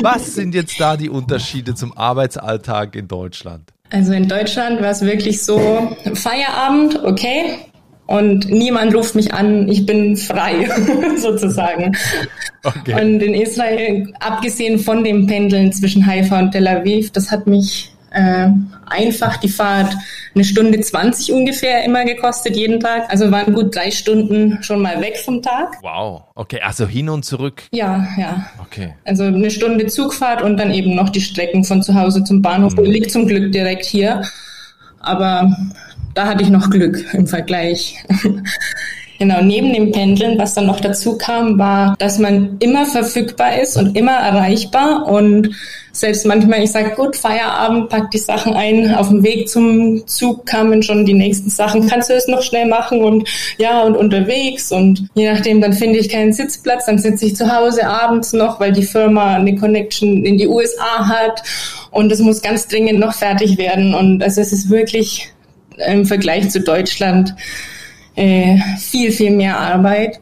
Was 0.00 0.34
sind 0.34 0.54
jetzt 0.54 0.80
da 0.80 0.96
die 0.96 1.10
Unterschiede 1.10 1.74
zum 1.74 1.96
Arbeitsalltag 1.96 2.94
in 2.96 3.08
Deutschland? 3.08 3.72
Also 3.90 4.12
in 4.12 4.28
Deutschland 4.28 4.80
war 4.80 4.90
es 4.90 5.02
wirklich 5.02 5.42
so, 5.42 5.96
Feierabend, 6.14 7.02
okay, 7.04 7.58
und 8.06 8.48
niemand 8.48 8.94
ruft 8.94 9.16
mich 9.16 9.34
an, 9.34 9.68
ich 9.68 9.84
bin 9.84 10.16
frei, 10.16 10.68
sozusagen. 11.16 11.96
Okay. 12.62 13.00
Und 13.00 13.20
in 13.20 13.34
Israel, 13.34 14.12
abgesehen 14.20 14.78
von 14.78 15.02
dem 15.02 15.26
Pendeln 15.26 15.72
zwischen 15.72 16.06
Haifa 16.06 16.38
und 16.38 16.52
Tel 16.52 16.68
Aviv, 16.68 17.10
das 17.10 17.30
hat 17.32 17.46
mich 17.46 17.95
äh, 18.10 18.48
einfach 18.86 19.36
die 19.38 19.48
Fahrt 19.48 19.94
eine 20.34 20.44
Stunde 20.44 20.80
20 20.80 21.32
ungefähr 21.32 21.84
immer 21.84 22.04
gekostet, 22.04 22.56
jeden 22.56 22.80
Tag. 22.80 23.10
Also 23.10 23.30
waren 23.30 23.54
gut 23.54 23.74
drei 23.74 23.90
Stunden 23.90 24.62
schon 24.62 24.82
mal 24.82 25.00
weg 25.00 25.18
vom 25.24 25.42
Tag. 25.42 25.78
Wow, 25.82 26.24
okay, 26.34 26.60
also 26.62 26.86
hin 26.86 27.08
und 27.08 27.24
zurück. 27.24 27.62
Ja, 27.72 28.06
ja. 28.18 28.46
Okay. 28.60 28.94
Also 29.04 29.24
eine 29.24 29.50
Stunde 29.50 29.86
Zugfahrt 29.86 30.42
und 30.42 30.56
dann 30.58 30.72
eben 30.72 30.94
noch 30.94 31.10
die 31.10 31.20
Strecken 31.20 31.64
von 31.64 31.82
zu 31.82 31.94
Hause 31.94 32.22
zum 32.24 32.42
Bahnhof. 32.42 32.76
Mhm. 32.76 32.84
Liegt 32.84 33.10
zum 33.10 33.26
Glück 33.26 33.52
direkt 33.52 33.84
hier. 33.84 34.22
Aber 35.00 35.54
da 36.14 36.26
hatte 36.26 36.42
ich 36.42 36.50
noch 36.50 36.70
Glück 36.70 37.04
im 37.14 37.26
Vergleich. 37.26 37.96
Genau, 39.18 39.40
neben 39.42 39.72
dem 39.72 39.92
Pendeln, 39.92 40.38
was 40.38 40.54
dann 40.54 40.66
noch 40.66 40.80
dazu 40.80 41.16
kam, 41.16 41.58
war, 41.58 41.96
dass 41.98 42.18
man 42.18 42.56
immer 42.60 42.84
verfügbar 42.84 43.60
ist 43.60 43.76
und 43.76 43.96
immer 43.96 44.12
erreichbar 44.12 45.06
und 45.06 45.50
selbst 45.92 46.26
manchmal, 46.26 46.62
ich 46.62 46.72
sage, 46.72 46.90
gut, 46.94 47.16
Feierabend, 47.16 47.88
pack 47.88 48.10
die 48.10 48.18
Sachen 48.18 48.52
ein, 48.52 48.94
auf 48.94 49.08
dem 49.08 49.22
Weg 49.22 49.48
zum 49.48 50.06
Zug 50.06 50.44
kamen 50.44 50.82
schon 50.82 51.06
die 51.06 51.14
nächsten 51.14 51.48
Sachen, 51.48 51.86
kannst 51.86 52.10
du 52.10 52.14
es 52.14 52.28
noch 52.28 52.42
schnell 52.42 52.66
machen 52.66 53.02
und 53.02 53.26
ja, 53.56 53.82
und 53.82 53.96
unterwegs 53.96 54.72
und 54.72 55.08
je 55.14 55.32
nachdem, 55.32 55.62
dann 55.62 55.72
finde 55.72 55.98
ich 55.98 56.10
keinen 56.10 56.34
Sitzplatz, 56.34 56.84
dann 56.84 56.98
sitze 56.98 57.26
ich 57.26 57.36
zu 57.36 57.50
Hause 57.50 57.86
abends 57.86 58.34
noch, 58.34 58.60
weil 58.60 58.72
die 58.72 58.82
Firma 58.82 59.36
eine 59.36 59.56
Connection 59.56 60.24
in 60.24 60.36
die 60.36 60.46
USA 60.46 61.08
hat 61.08 61.42
und 61.90 62.12
es 62.12 62.20
muss 62.20 62.42
ganz 62.42 62.68
dringend 62.68 62.98
noch 62.98 63.14
fertig 63.14 63.56
werden 63.56 63.94
und 63.94 64.22
also 64.22 64.42
es 64.42 64.52
ist 64.52 64.68
wirklich 64.68 65.32
im 65.88 66.04
Vergleich 66.04 66.50
zu 66.50 66.60
Deutschland 66.60 67.34
äh, 68.16 68.58
viel, 68.78 69.12
viel 69.12 69.30
mehr 69.30 69.58
Arbeit. 69.58 70.20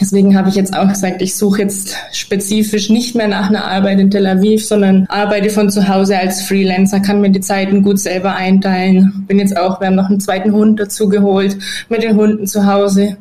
Deswegen 0.00 0.36
habe 0.36 0.50
ich 0.50 0.54
jetzt 0.54 0.76
auch 0.76 0.88
gesagt, 0.88 1.22
ich 1.22 1.36
suche 1.36 1.62
jetzt 1.62 1.96
spezifisch 2.12 2.90
nicht 2.90 3.14
mehr 3.14 3.28
nach 3.28 3.48
einer 3.48 3.64
Arbeit 3.64 3.98
in 3.98 4.10
Tel 4.10 4.26
Aviv, 4.26 4.66
sondern 4.66 5.06
arbeite 5.08 5.48
von 5.48 5.70
zu 5.70 5.88
Hause 5.88 6.18
als 6.18 6.42
Freelancer, 6.42 7.00
kann 7.00 7.22
mir 7.22 7.30
die 7.30 7.40
Zeiten 7.40 7.82
gut 7.82 7.98
selber 7.98 8.34
einteilen. 8.34 9.24
Bin 9.26 9.38
jetzt 9.38 9.56
auch, 9.56 9.80
wir 9.80 9.86
haben 9.86 9.94
noch 9.94 10.10
einen 10.10 10.20
zweiten 10.20 10.52
Hund 10.52 10.78
dazu 10.78 11.08
geholt, 11.08 11.56
mit 11.88 12.02
den 12.02 12.16
Hunden 12.16 12.46
zu 12.46 12.66
Hause. 12.66 13.16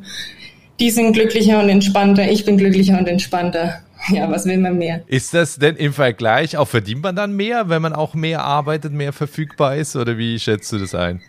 Die 0.81 0.91
sind 0.91 1.13
glücklicher 1.13 1.61
und 1.63 1.69
entspannter, 1.69 2.29
ich 2.29 2.43
bin 2.43 2.57
glücklicher 2.57 2.99
und 2.99 3.07
entspannter. 3.07 3.75
Ja, 4.09 4.29
was 4.29 4.45
will 4.45 4.57
man 4.57 4.77
mehr? 4.77 5.01
Ist 5.07 5.33
das 5.33 5.55
denn 5.55 5.77
im 5.77 5.93
Vergleich, 5.93 6.57
auch 6.57 6.67
verdient 6.67 7.01
man 7.01 7.15
dann 7.15 7.35
mehr, 7.35 7.69
wenn 7.69 7.81
man 7.81 7.93
auch 7.93 8.13
mehr 8.13 8.43
arbeitet, 8.43 8.91
mehr 8.91 9.13
verfügbar 9.13 9.77
ist? 9.77 9.95
Oder 9.95 10.17
wie 10.17 10.37
schätzt 10.37 10.71
du 10.73 10.77
das 10.77 10.93
ein? 10.93 11.21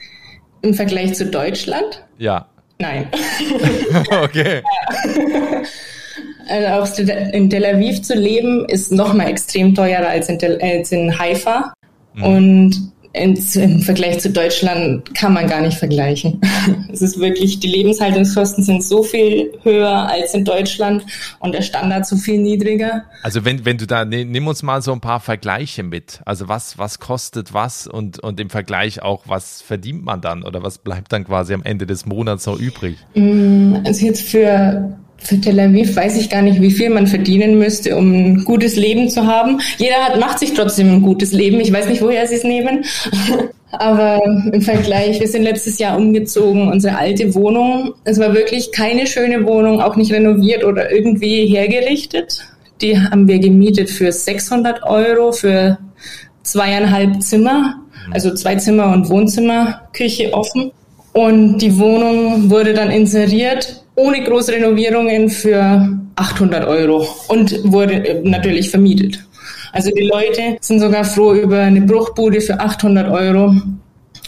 Im 0.63 0.75
Vergleich 0.75 1.15
zu 1.15 1.27
Deutschland? 1.27 2.05
Ja. 2.19 2.49
Nein. 2.79 3.09
okay. 4.23 4.63
Also 6.49 6.69
auch 6.69 7.09
in 7.33 7.51
Tel 7.51 7.65
Aviv 7.65 8.03
zu 8.03 8.15
leben 8.15 8.67
ist 8.67 8.93
noch 8.93 9.15
mal 9.15 9.29
extrem 9.29 9.75
teurer 9.75 10.09
als 10.09 10.29
in, 10.29 10.39
Tel, 10.39 10.61
als 10.61 10.93
in 10.93 11.19
Haifa. 11.19 11.73
Mhm. 12.15 12.23
Und 12.23 12.93
im 13.17 13.83
Vergleich 13.83 14.21
zu 14.21 14.31
Deutschland 14.31 15.15
kann 15.15 15.33
man 15.33 15.49
gar 15.49 15.61
nicht 15.61 15.79
vergleichen. 15.79 16.41
Es 16.93 17.03
ist 17.03 17.19
wirklich, 17.19 17.61
die 17.61 17.69
Lebenshaltungskosten 17.69 18.65
sind 18.65 18.83
so 18.83 19.03
viel 19.03 19.53
höher 19.63 20.09
als 20.09 20.35
in 20.35 20.45
Deutschland 20.45 21.05
und 21.41 21.53
der 21.53 21.63
Standard 21.63 22.07
so 22.07 22.17
viel 22.17 22.39
niedriger. 22.39 23.05
Also 23.23 23.45
wenn, 23.45 23.65
wenn 23.65 23.77
du 23.77 23.87
da, 23.87 24.05
ne, 24.05 24.25
nimm 24.25 24.47
uns 24.47 24.63
mal 24.63 24.81
so 24.83 24.93
ein 24.93 25.01
paar 25.01 25.21
Vergleiche 25.21 25.83
mit. 25.83 26.21
Also 26.25 26.49
was, 26.49 26.79
was 26.79 26.99
kostet 26.99 27.53
was 27.53 27.87
und, 27.87 28.19
und 28.21 28.41
im 28.41 28.51
Vergleich 28.51 29.03
auch, 29.03 29.25
was 29.27 29.61
verdient 29.61 30.05
man 30.05 30.21
dann 30.21 30.43
oder 30.43 30.63
was 30.63 30.79
bleibt 30.79 31.13
dann 31.13 31.25
quasi 31.25 31.55
am 31.55 31.63
Ende 31.63 31.87
des 31.87 32.07
Monats 32.07 32.47
noch 32.47 32.59
übrig? 32.59 32.97
Mm, 33.15 33.77
also 33.85 34.07
jetzt 34.07 34.23
für 34.23 34.97
für 35.27 35.41
Tel 35.41 35.59
Aviv 35.61 35.95
weiß 35.97 36.17
ich 36.17 36.31
gar 36.31 36.43
nicht, 36.43 36.61
wie 36.61 36.71
viel 36.71 36.91
man 36.91 37.07
verdienen 37.07 37.59
müsste, 37.59 37.97
um 37.97 38.13
ein 38.13 38.45
gutes 38.45 38.77
Leben 38.77 39.11
zu 39.11 39.27
haben. 39.27 39.61
Jeder 39.79 39.97
hat, 39.97 40.19
macht 40.19 40.39
sich 40.39 40.55
trotzdem 40.55 40.93
ein 40.93 41.03
gutes 41.03 41.33
Leben. 41.33 41.61
Ich 41.61 41.73
weiß 41.73 41.89
nicht, 41.89 42.03
woher 42.03 42.27
sie 42.27 42.37
es 42.37 42.45
nehmen. 42.45 42.85
Aber 43.73 44.23
im 44.25 44.63
Vergleich, 44.63 45.21
wir 45.21 45.29
sind 45.29 45.43
letztes 45.43 45.79
Jahr 45.79 45.97
umgezogen, 45.97 46.69
unsere 46.69 46.97
alte 46.97 47.35
Wohnung. 47.35 47.95
Es 48.05 48.19
war 48.19 48.33
wirklich 48.33 48.73
keine 48.73 49.07
schöne 49.07 49.45
Wohnung, 49.45 49.81
auch 49.81 49.97
nicht 49.97 50.13
renoviert 50.13 50.65
oder 50.65 50.91
irgendwie 50.91 51.47
hergerichtet. 51.47 52.47
Die 52.81 52.99
haben 52.99 53.27
wir 53.27 53.39
gemietet 53.39 53.91
für 53.91 54.13
600 54.13 54.83
Euro 54.85 55.33
für 55.33 55.79
zweieinhalb 56.43 57.23
Zimmer, 57.23 57.81
also 58.13 58.33
zwei 58.35 58.55
Zimmer 58.57 58.93
und 58.93 59.09
Wohnzimmer, 59.09 59.89
Küche 59.93 60.33
offen. 60.33 60.71
Und 61.13 61.59
die 61.59 61.79
Wohnung 61.79 62.51
wurde 62.51 62.73
dann 62.73 62.91
inseriert 62.91 63.83
ohne 63.97 64.23
Großrenovierungen 64.23 65.29
für 65.31 65.99
800 66.17 66.67
Euro 66.67 67.07
und 67.29 67.73
wurde 67.73 67.95
äh, 67.95 68.21
natürlich 68.23 68.71
vermietet. 68.71 69.19
Also 69.73 69.91
die 69.91 70.05
Leute 70.05 70.57
sind 70.61 70.81
sogar 70.81 71.05
froh 71.05 71.35
über 71.35 71.61
eine 71.61 71.83
Bruchbude 71.83 72.41
für 72.41 72.59
800 72.61 73.11
Euro, 73.11 73.55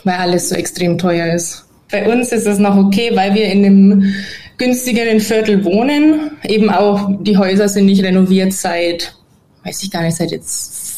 weil 0.04 0.14
alles 0.14 0.48
so 0.50 0.54
extrem 0.54 0.98
teuer 0.98 1.32
ist. 1.34 1.64
Bei 1.90 2.10
uns 2.10 2.32
ist 2.32 2.46
es 2.46 2.58
noch 2.58 2.76
okay, 2.76 3.10
weil 3.14 3.34
wir 3.34 3.46
in 3.46 3.64
einem 3.64 4.14
günstigeren 4.58 5.20
Viertel 5.20 5.64
wohnen. 5.64 6.32
Eben 6.46 6.68
auch 6.68 7.08
die 7.20 7.38
Häuser 7.38 7.68
sind 7.68 7.86
nicht 7.86 8.02
renoviert 8.02 8.52
seit, 8.52 9.14
weiß 9.64 9.82
ich 9.84 9.90
gar 9.90 10.02
nicht, 10.02 10.16
seit 10.16 10.32
jetzt 10.32 10.88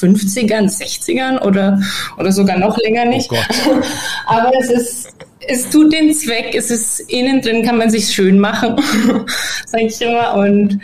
50ern, 0.00 0.64
60ern 0.64 1.40
oder, 1.42 1.80
oder 2.18 2.32
sogar 2.32 2.58
noch 2.58 2.76
länger 2.78 3.04
nicht. 3.04 3.30
Oh 3.30 3.36
Aber 4.26 4.50
es 4.58 4.70
ist 4.70 5.08
es 5.46 5.70
tut 5.70 5.92
den 5.92 6.14
Zweck, 6.14 6.54
es 6.54 6.70
ist 6.70 7.00
innen 7.00 7.40
drin, 7.40 7.64
kann 7.64 7.78
man 7.78 7.90
sich 7.90 8.12
schön 8.12 8.38
machen, 8.38 8.76
sage 9.66 9.86
ich 9.86 10.00
immer. 10.00 10.34
Und 10.34 10.80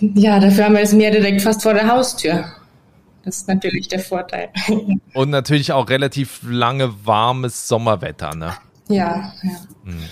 ja, 0.00 0.38
dafür 0.40 0.64
haben 0.64 0.74
wir 0.74 0.80
das 0.80 0.92
Meer 0.92 1.10
direkt 1.10 1.42
fast 1.42 1.62
vor 1.62 1.74
der 1.74 1.88
Haustür. 1.88 2.44
Das 3.24 3.36
ist 3.36 3.48
natürlich 3.48 3.88
der 3.88 4.00
Vorteil. 4.00 4.48
Und 5.14 5.30
natürlich 5.30 5.72
auch 5.72 5.88
relativ 5.88 6.40
lange 6.48 6.92
warmes 7.04 7.68
Sommerwetter, 7.68 8.34
ne? 8.34 8.54
Ja, 8.88 9.32
ja. 9.42 9.50
Mhm. 9.84 10.02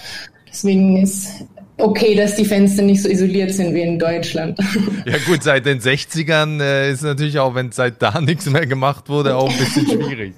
Deswegen 0.48 0.96
ist 0.96 1.44
okay, 1.80 2.14
dass 2.14 2.36
die 2.36 2.44
Fenster 2.44 2.82
nicht 2.82 3.02
so 3.02 3.08
isoliert 3.08 3.52
sind 3.52 3.74
wie 3.74 3.82
in 3.82 3.98
Deutschland. 3.98 4.58
Ja 5.06 5.16
gut, 5.26 5.42
seit 5.42 5.66
den 5.66 5.80
60ern 5.80 6.60
äh, 6.60 6.92
ist 6.92 7.02
natürlich 7.02 7.38
auch, 7.38 7.54
wenn 7.54 7.72
seit 7.72 8.02
da 8.02 8.20
nichts 8.20 8.48
mehr 8.48 8.66
gemacht 8.66 9.08
wurde, 9.08 9.36
auch 9.36 9.50
ein 9.50 9.56
bisschen 9.56 9.86
schwierig. 9.86 10.34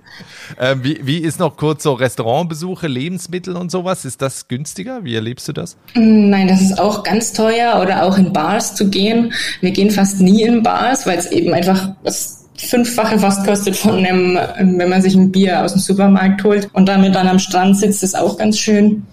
Ähm, 0.59 0.85
wie, 0.85 1.01
wie 1.03 1.19
ist 1.19 1.41
noch 1.41 1.57
kurz 1.57 1.83
so 1.83 1.93
Restaurantbesuche, 1.95 2.87
Lebensmittel 2.87 3.57
und 3.57 3.71
sowas? 3.71 4.05
Ist 4.05 4.23
das 4.23 4.49
günstiger? 4.49 5.05
Wie 5.05 5.15
erlebst 5.15 5.49
du 5.49 5.53
das? 5.53 5.77
Nein, 5.95 6.49
das 6.49 6.61
ist 6.61 6.79
auch 6.79 7.03
ganz 7.03 7.33
teuer 7.33 7.81
oder 7.83 8.05
auch 8.05 8.17
in 8.19 8.33
Bars 8.33 8.75
zu 8.75 8.89
gehen. 8.89 9.33
Wir 9.61 9.73
gehen 9.73 9.91
fast 9.91 10.21
nie 10.21 10.43
in 10.43 10.63
Bars, 10.63 11.07
weil 11.07 11.19
es 11.19 11.31
eben 11.31 11.53
einfach 11.53 11.95
das 12.05 12.43
fünffache 12.57 13.19
fast 13.19 13.45
kostet 13.47 13.77
von 13.77 14.05
einem, 14.05 14.39
wenn 14.79 14.89
man 14.89 15.03
sich 15.03 15.15
ein 15.15 15.33
Bier 15.33 15.65
aus 15.65 15.73
dem 15.73 15.81
Supermarkt 15.81 16.45
holt 16.45 16.69
und 16.73 16.89
damit 16.89 17.15
dann 17.15 17.29
am 17.29 17.39
Strand 17.39 17.77
sitzt, 17.79 18.03
ist 18.03 18.17
auch 18.17 18.39
ganz 18.39 18.59
schön. 18.59 19.07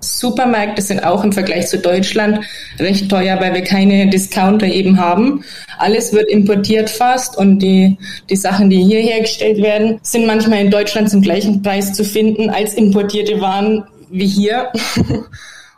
Supermärkte 0.00 0.82
sind 0.82 1.04
auch 1.04 1.24
im 1.24 1.32
Vergleich 1.32 1.68
zu 1.68 1.78
Deutschland 1.78 2.40
recht 2.78 3.08
teuer, 3.10 3.40
weil 3.40 3.54
wir 3.54 3.64
keine 3.64 4.08
Discounter 4.08 4.66
eben 4.66 4.98
haben. 4.98 5.44
Alles 5.78 6.12
wird 6.12 6.28
importiert 6.28 6.90
fast 6.90 7.36
und 7.36 7.58
die, 7.60 7.98
die 8.28 8.36
Sachen, 8.36 8.70
die 8.70 8.82
hier 8.82 9.00
hergestellt 9.00 9.62
werden, 9.62 9.98
sind 10.02 10.26
manchmal 10.26 10.60
in 10.60 10.70
Deutschland 10.70 11.10
zum 11.10 11.22
gleichen 11.22 11.62
Preis 11.62 11.92
zu 11.92 12.04
finden 12.04 12.50
als 12.50 12.74
importierte 12.74 13.40
Waren 13.40 13.84
wie 14.10 14.26
hier. 14.26 14.70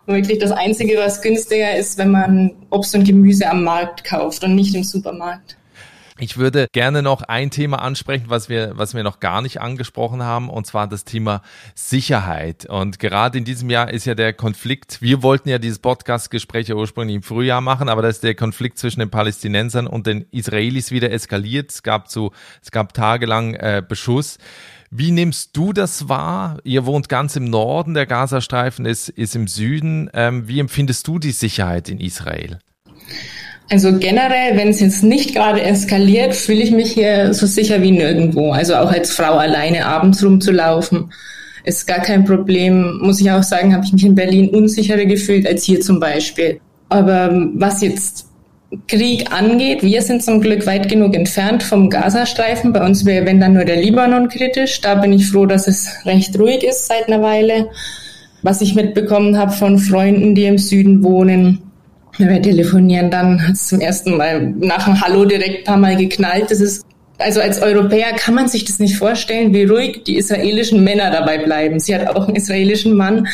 und 0.09 0.15
wirklich 0.15 0.39
das 0.39 0.53
Einzige, 0.53 0.97
was 0.99 1.23
günstiger 1.23 1.77
ist, 1.77 1.99
wenn 1.99 2.11
man 2.11 2.53
Obst 2.71 2.95
und 2.95 3.05
Gemüse 3.05 3.49
am 3.49 3.63
Markt 3.63 4.05
kauft 4.05 4.43
und 4.43 4.55
nicht 4.55 4.75
im 4.75 4.83
Supermarkt. 4.83 5.57
Ich 6.21 6.37
würde 6.37 6.67
gerne 6.73 7.01
noch 7.01 7.23
ein 7.23 7.51
Thema 7.51 7.81
ansprechen, 7.81 8.25
was 8.27 8.49
wir, 8.49 8.73
was 8.77 8.93
wir 8.93 9.05
noch 9.05 9.21
gar 9.21 9.41
nicht 9.41 9.61
angesprochen 9.61 10.25
haben, 10.25 10.51
und 10.51 10.67
zwar 10.67 10.89
das 10.89 11.05
Thema 11.05 11.43
Sicherheit. 11.77 12.67
Und 12.67 12.99
gerade 12.99 13.39
in 13.39 13.45
diesem 13.45 13.71
Jahr 13.71 13.93
ist 13.93 14.05
ja 14.05 14.17
der 14.17 14.33
Konflikt, 14.33 15.01
wir 15.01 15.23
wollten 15.23 15.49
ja 15.49 15.59
dieses 15.59 15.79
Podcast-Gespräch 15.79 16.75
ursprünglich 16.75 17.15
im 17.15 17.23
Frühjahr 17.23 17.61
machen, 17.61 17.89
aber 17.89 18.03
da 18.03 18.09
ist 18.09 18.25
der 18.25 18.35
Konflikt 18.35 18.79
zwischen 18.79 18.99
den 18.99 19.11
Palästinensern 19.11 19.87
und 19.87 20.09
den 20.09 20.27
Israelis 20.33 20.91
wieder 20.91 21.13
eskaliert. 21.13 21.71
Es 21.71 21.85
gab 21.85 22.09
so, 22.09 22.33
es 22.63 22.73
gab 22.73 22.95
tagelang 22.95 23.55
äh, 23.55 23.81
Beschuss. 23.87 24.39
Wie 24.91 25.13
nimmst 25.13 25.57
du 25.57 25.73
das 25.73 26.09
wahr? 26.09 26.59
Ihr 26.65 26.85
wohnt 26.85 27.09
ganz 27.09 27.37
im 27.37 27.45
Norden, 27.45 27.95
der 27.95 28.07
Gazastreifen 28.07 28.87
ist, 28.87 29.09
ist 29.09 29.37
im 29.37 29.47
Süden. 29.47 30.11
Ähm, 30.15 30.49
wie 30.49 30.59
empfindest 30.59 31.07
du 31.07 31.21
die 31.21 31.31
Sicherheit 31.31 31.89
in 31.89 32.01
Israel? 32.01 32.59
Also 33.71 33.99
generell, 33.99 34.57
wenn 34.57 34.69
es 34.69 34.81
jetzt 34.81 35.03
nicht 35.03 35.35
gerade 35.35 35.63
eskaliert, 35.63 36.35
fühle 36.35 36.63
ich 36.63 36.71
mich 36.71 36.93
hier 36.93 37.35
so 37.35 37.47
sicher 37.47 37.83
wie 37.83 37.91
nirgendwo. 37.91 38.53
Also 38.53 38.75
auch 38.77 38.91
als 38.91 39.13
Frau 39.13 39.35
alleine 39.35 39.85
abends 39.85 40.25
rumzulaufen, 40.25 41.13
ist 41.65 41.87
gar 41.87 42.01
kein 42.01 42.25
Problem. 42.25 42.99
Muss 43.03 43.21
ich 43.21 43.31
auch 43.31 43.43
sagen, 43.43 43.75
habe 43.75 43.85
ich 43.85 43.93
mich 43.93 44.05
in 44.05 44.15
Berlin 44.15 44.49
unsicherer 44.49 45.05
gefühlt 45.05 45.47
als 45.47 45.65
hier 45.65 45.81
zum 45.81 46.01
Beispiel. 46.01 46.61
Aber 46.89 47.31
was 47.55 47.83
jetzt 47.83 48.27
Krieg 48.87 49.31
angeht, 49.33 49.83
wir 49.83 50.01
sind 50.01 50.23
zum 50.23 50.41
Glück 50.41 50.67
weit 50.67 50.89
genug 50.89 51.15
entfernt 51.15 51.63
vom 51.63 51.91
Gazastreifen. 51.91 52.73
Bei 52.73 52.85
uns 52.85 53.05
wäre, 53.05 53.27
wenn 53.27 53.41
dann 53.41 53.53
nur 53.53 53.65
der 53.65 53.77
Libanon 53.77 54.29
kritisch. 54.29 54.81
Da 54.81 54.95
bin 54.95 55.13
ich 55.13 55.27
froh, 55.27 55.45
dass 55.45 55.69
es 55.69 55.89
recht 56.07 56.39
ruhig 56.39 56.65
ist 56.65 56.87
seit 56.87 57.09
einer 57.09 57.23
Weile. 57.23 57.69
Was 58.43 58.63
ich 58.63 58.75
mitbekommen 58.75 59.37
habe 59.37 59.53
von 59.53 59.79
Freunden, 59.79 60.35
die 60.35 60.45
im 60.45 60.59
Süden 60.59 61.03
wohnen, 61.03 61.68
wenn 62.19 62.29
wir 62.29 62.43
telefonieren, 62.43 63.11
dann 63.11 63.47
hat 63.47 63.55
es 63.55 63.69
zum 63.69 63.81
ersten 63.81 64.17
Mal 64.17 64.55
nach 64.59 64.85
dem 64.85 65.01
Hallo 65.01 65.25
direkt 65.25 65.61
ein 65.61 65.65
paar 65.65 65.77
Mal 65.77 65.97
geknallt. 65.97 66.51
Das 66.51 66.61
ist 66.61 66.85
also 67.19 67.41
als 67.41 67.61
Europäer 67.61 68.13
kann 68.13 68.35
man 68.35 68.49
sich 68.49 68.65
das 68.65 68.79
nicht 68.79 68.97
vorstellen, 68.97 69.53
wie 69.53 69.65
ruhig 69.65 70.05
die 70.05 70.17
israelischen 70.17 70.85
Männer 70.85 71.11
dabei 71.11 71.39
bleiben. 71.39 71.81
Sie 71.81 71.95
hat 71.95 72.07
auch 72.07 72.29
einen 72.29 72.37
israelischen 72.37 72.95
Mann. 72.95 73.27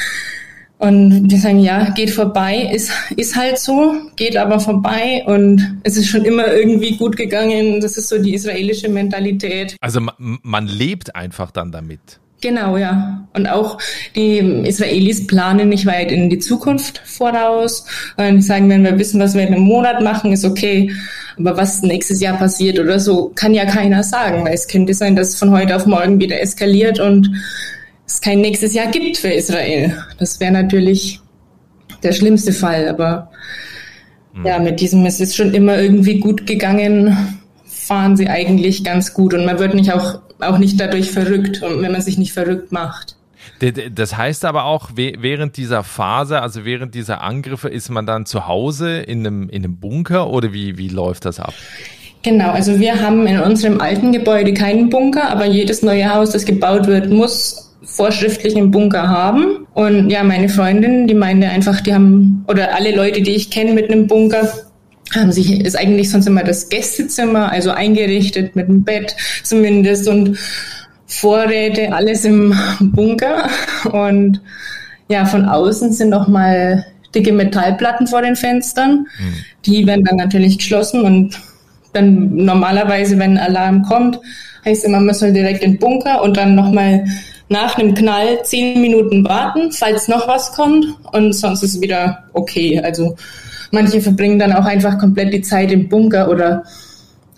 Und 0.78 1.28
die 1.28 1.36
sagen, 1.36 1.60
ja, 1.60 1.90
geht 1.90 2.10
vorbei, 2.10 2.68
ist, 2.72 2.90
ist 3.16 3.36
halt 3.36 3.58
so, 3.58 3.94
geht 4.16 4.36
aber 4.36 4.58
vorbei 4.58 5.22
und 5.24 5.78
es 5.82 5.96
ist 5.96 6.08
schon 6.08 6.24
immer 6.24 6.52
irgendwie 6.52 6.96
gut 6.96 7.16
gegangen. 7.16 7.80
Das 7.80 7.96
ist 7.96 8.08
so 8.08 8.20
die 8.20 8.34
israelische 8.34 8.88
Mentalität. 8.88 9.76
Also 9.80 10.00
man, 10.00 10.14
man 10.42 10.66
lebt 10.66 11.14
einfach 11.14 11.52
dann 11.52 11.70
damit. 11.70 12.20
Genau, 12.44 12.76
ja. 12.76 13.26
Und 13.32 13.46
auch 13.46 13.78
die 14.14 14.36
Israelis 14.36 15.26
planen 15.26 15.70
nicht 15.70 15.86
weit 15.86 16.12
in 16.12 16.28
die 16.28 16.38
Zukunft 16.38 17.00
voraus. 17.06 17.86
Und 18.18 18.42
sagen, 18.42 18.68
wenn 18.68 18.84
wir 18.84 18.98
wissen, 18.98 19.18
was 19.18 19.34
wir 19.34 19.48
in 19.48 19.54
einem 19.54 19.62
Monat 19.62 20.02
machen, 20.02 20.30
ist 20.30 20.44
okay. 20.44 20.92
Aber 21.38 21.56
was 21.56 21.80
nächstes 21.80 22.20
Jahr 22.20 22.36
passiert 22.36 22.78
oder 22.78 23.00
so, 23.00 23.32
kann 23.34 23.54
ja 23.54 23.64
keiner 23.64 24.02
sagen, 24.02 24.44
weil 24.44 24.52
es 24.52 24.68
könnte 24.68 24.92
sein, 24.92 25.16
dass 25.16 25.30
es 25.30 25.38
von 25.38 25.52
heute 25.52 25.74
auf 25.74 25.86
morgen 25.86 26.20
wieder 26.20 26.38
eskaliert 26.38 27.00
und 27.00 27.30
es 28.06 28.20
kein 28.20 28.42
nächstes 28.42 28.74
Jahr 28.74 28.88
gibt 28.88 29.16
für 29.16 29.32
Israel. 29.32 29.96
Das 30.18 30.38
wäre 30.38 30.52
natürlich 30.52 31.20
der 32.02 32.12
schlimmste 32.12 32.52
Fall. 32.52 32.88
Aber 32.88 33.30
mhm. 34.34 34.44
ja, 34.44 34.58
mit 34.58 34.80
diesem, 34.80 35.06
es 35.06 35.18
ist 35.18 35.34
schon 35.34 35.54
immer 35.54 35.78
irgendwie 35.78 36.20
gut 36.20 36.46
gegangen, 36.46 37.16
fahren 37.86 38.16
sie 38.16 38.28
eigentlich 38.28 38.84
ganz 38.84 39.14
gut 39.14 39.34
und 39.34 39.44
man 39.44 39.58
wird 39.58 39.74
nicht 39.74 39.92
auch 39.92 40.20
auch 40.40 40.58
nicht 40.58 40.80
dadurch 40.80 41.10
verrückt, 41.10 41.62
wenn 41.62 41.92
man 41.92 42.00
sich 42.00 42.18
nicht 42.18 42.32
verrückt 42.32 42.72
macht. 42.72 43.16
Das 43.94 44.16
heißt 44.16 44.44
aber 44.44 44.64
auch, 44.64 44.90
während 44.94 45.56
dieser 45.56 45.84
Phase, 45.84 46.40
also 46.42 46.64
während 46.64 46.94
dieser 46.94 47.22
Angriffe, 47.22 47.68
ist 47.68 47.88
man 47.88 48.06
dann 48.06 48.26
zu 48.26 48.46
Hause 48.46 48.98
in 48.98 49.26
einem, 49.26 49.48
in 49.48 49.64
einem 49.64 49.76
Bunker 49.76 50.30
oder 50.30 50.52
wie, 50.52 50.76
wie 50.76 50.88
läuft 50.88 51.24
das 51.24 51.40
ab? 51.40 51.54
Genau, 52.22 52.50
also 52.50 52.80
wir 52.80 53.00
haben 53.00 53.26
in 53.26 53.38
unserem 53.38 53.80
alten 53.80 54.12
Gebäude 54.12 54.54
keinen 54.54 54.88
Bunker, 54.88 55.30
aber 55.30 55.44
jedes 55.44 55.82
neue 55.82 56.12
Haus, 56.12 56.30
das 56.30 56.44
gebaut 56.46 56.86
wird, 56.86 57.10
muss 57.10 57.70
vorschriftlich 57.82 58.56
einen 58.56 58.70
Bunker 58.70 59.08
haben. 59.08 59.66
Und 59.74 60.08
ja, 60.08 60.24
meine 60.24 60.48
Freundin, 60.48 61.06
die 61.06 61.14
meinte 61.14 61.48
einfach, 61.48 61.82
die 61.82 61.92
haben, 61.92 62.44
oder 62.48 62.74
alle 62.74 62.96
Leute, 62.96 63.20
die 63.20 63.32
ich 63.32 63.50
kenne 63.50 63.74
mit 63.74 63.90
einem 63.90 64.06
Bunker, 64.06 64.48
haben 65.14 65.32
sich, 65.32 65.60
ist 65.60 65.76
eigentlich 65.76 66.10
sonst 66.10 66.26
immer 66.26 66.42
das 66.42 66.68
Gästezimmer, 66.68 67.50
also 67.50 67.70
eingerichtet 67.70 68.56
mit 68.56 68.68
einem 68.68 68.84
Bett 68.84 69.14
zumindest 69.42 70.08
und 70.08 70.38
Vorräte, 71.06 71.92
alles 71.92 72.24
im 72.24 72.54
Bunker. 72.80 73.48
Und 73.92 74.40
ja, 75.08 75.24
von 75.26 75.44
außen 75.44 75.92
sind 75.92 76.10
noch 76.10 76.28
mal 76.28 76.86
dicke 77.14 77.32
Metallplatten 77.32 78.06
vor 78.06 78.22
den 78.22 78.36
Fenstern. 78.36 79.06
Mhm. 79.18 79.34
Die 79.66 79.86
werden 79.86 80.04
dann 80.04 80.16
natürlich 80.16 80.58
geschlossen 80.58 81.02
und 81.02 81.40
dann 81.92 82.34
normalerweise, 82.34 83.18
wenn 83.18 83.38
ein 83.38 83.56
Alarm 83.56 83.82
kommt, 83.82 84.18
heißt 84.64 84.84
immer, 84.84 85.00
man 85.00 85.14
soll 85.14 85.32
direkt 85.32 85.62
in 85.62 85.72
den 85.72 85.78
Bunker 85.78 86.22
und 86.22 86.36
dann 86.36 86.54
nochmal 86.54 87.04
nach 87.48 87.76
einem 87.78 87.94
Knall 87.94 88.42
zehn 88.42 88.80
Minuten 88.80 89.24
warten, 89.24 89.70
falls 89.70 90.08
noch 90.08 90.26
was 90.26 90.52
kommt 90.52 90.86
und 91.12 91.32
sonst 91.34 91.62
ist 91.62 91.74
es 91.74 91.80
wieder 91.80 92.24
okay. 92.32 92.80
Also 92.82 93.16
Manche 93.70 94.00
verbringen 94.00 94.38
dann 94.38 94.52
auch 94.52 94.64
einfach 94.64 94.98
komplett 94.98 95.32
die 95.32 95.42
Zeit 95.42 95.72
im 95.72 95.88
Bunker 95.88 96.30
oder 96.30 96.64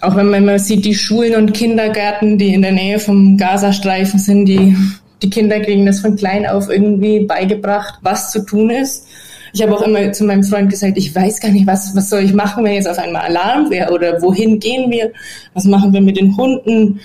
auch 0.00 0.16
wenn 0.16 0.30
man 0.30 0.44
mal 0.44 0.58
sieht, 0.58 0.84
die 0.84 0.94
Schulen 0.94 1.34
und 1.36 1.52
Kindergärten, 1.52 2.38
die 2.38 2.54
in 2.54 2.62
der 2.62 2.72
Nähe 2.72 2.98
vom 2.98 3.36
Gazastreifen 3.36 4.18
sind, 4.18 4.46
die, 4.46 4.76
die 5.22 5.30
Kinder 5.30 5.60
kriegen 5.60 5.86
das 5.86 6.00
von 6.00 6.16
klein 6.16 6.46
auf 6.46 6.68
irgendwie 6.68 7.20
beigebracht, 7.20 7.98
was 8.02 8.30
zu 8.30 8.44
tun 8.44 8.70
ist. 8.70 9.06
Ich 9.52 9.62
habe 9.62 9.74
auch 9.74 9.82
immer 9.82 10.12
zu 10.12 10.24
meinem 10.24 10.44
Freund 10.44 10.68
gesagt, 10.68 10.98
ich 10.98 11.14
weiß 11.14 11.40
gar 11.40 11.50
nicht, 11.50 11.66
was, 11.66 11.96
was 11.96 12.10
soll 12.10 12.20
ich 12.20 12.34
machen, 12.34 12.62
wenn 12.62 12.74
jetzt 12.74 12.88
auf 12.88 12.98
einmal 12.98 13.22
Alarm 13.22 13.70
wäre 13.70 13.90
oder 13.92 14.20
wohin 14.20 14.60
gehen 14.60 14.90
wir? 14.90 15.12
Was 15.54 15.64
machen 15.64 15.94
wir 15.94 16.02
mit 16.02 16.18
den 16.18 16.36
Hunden? 16.36 17.00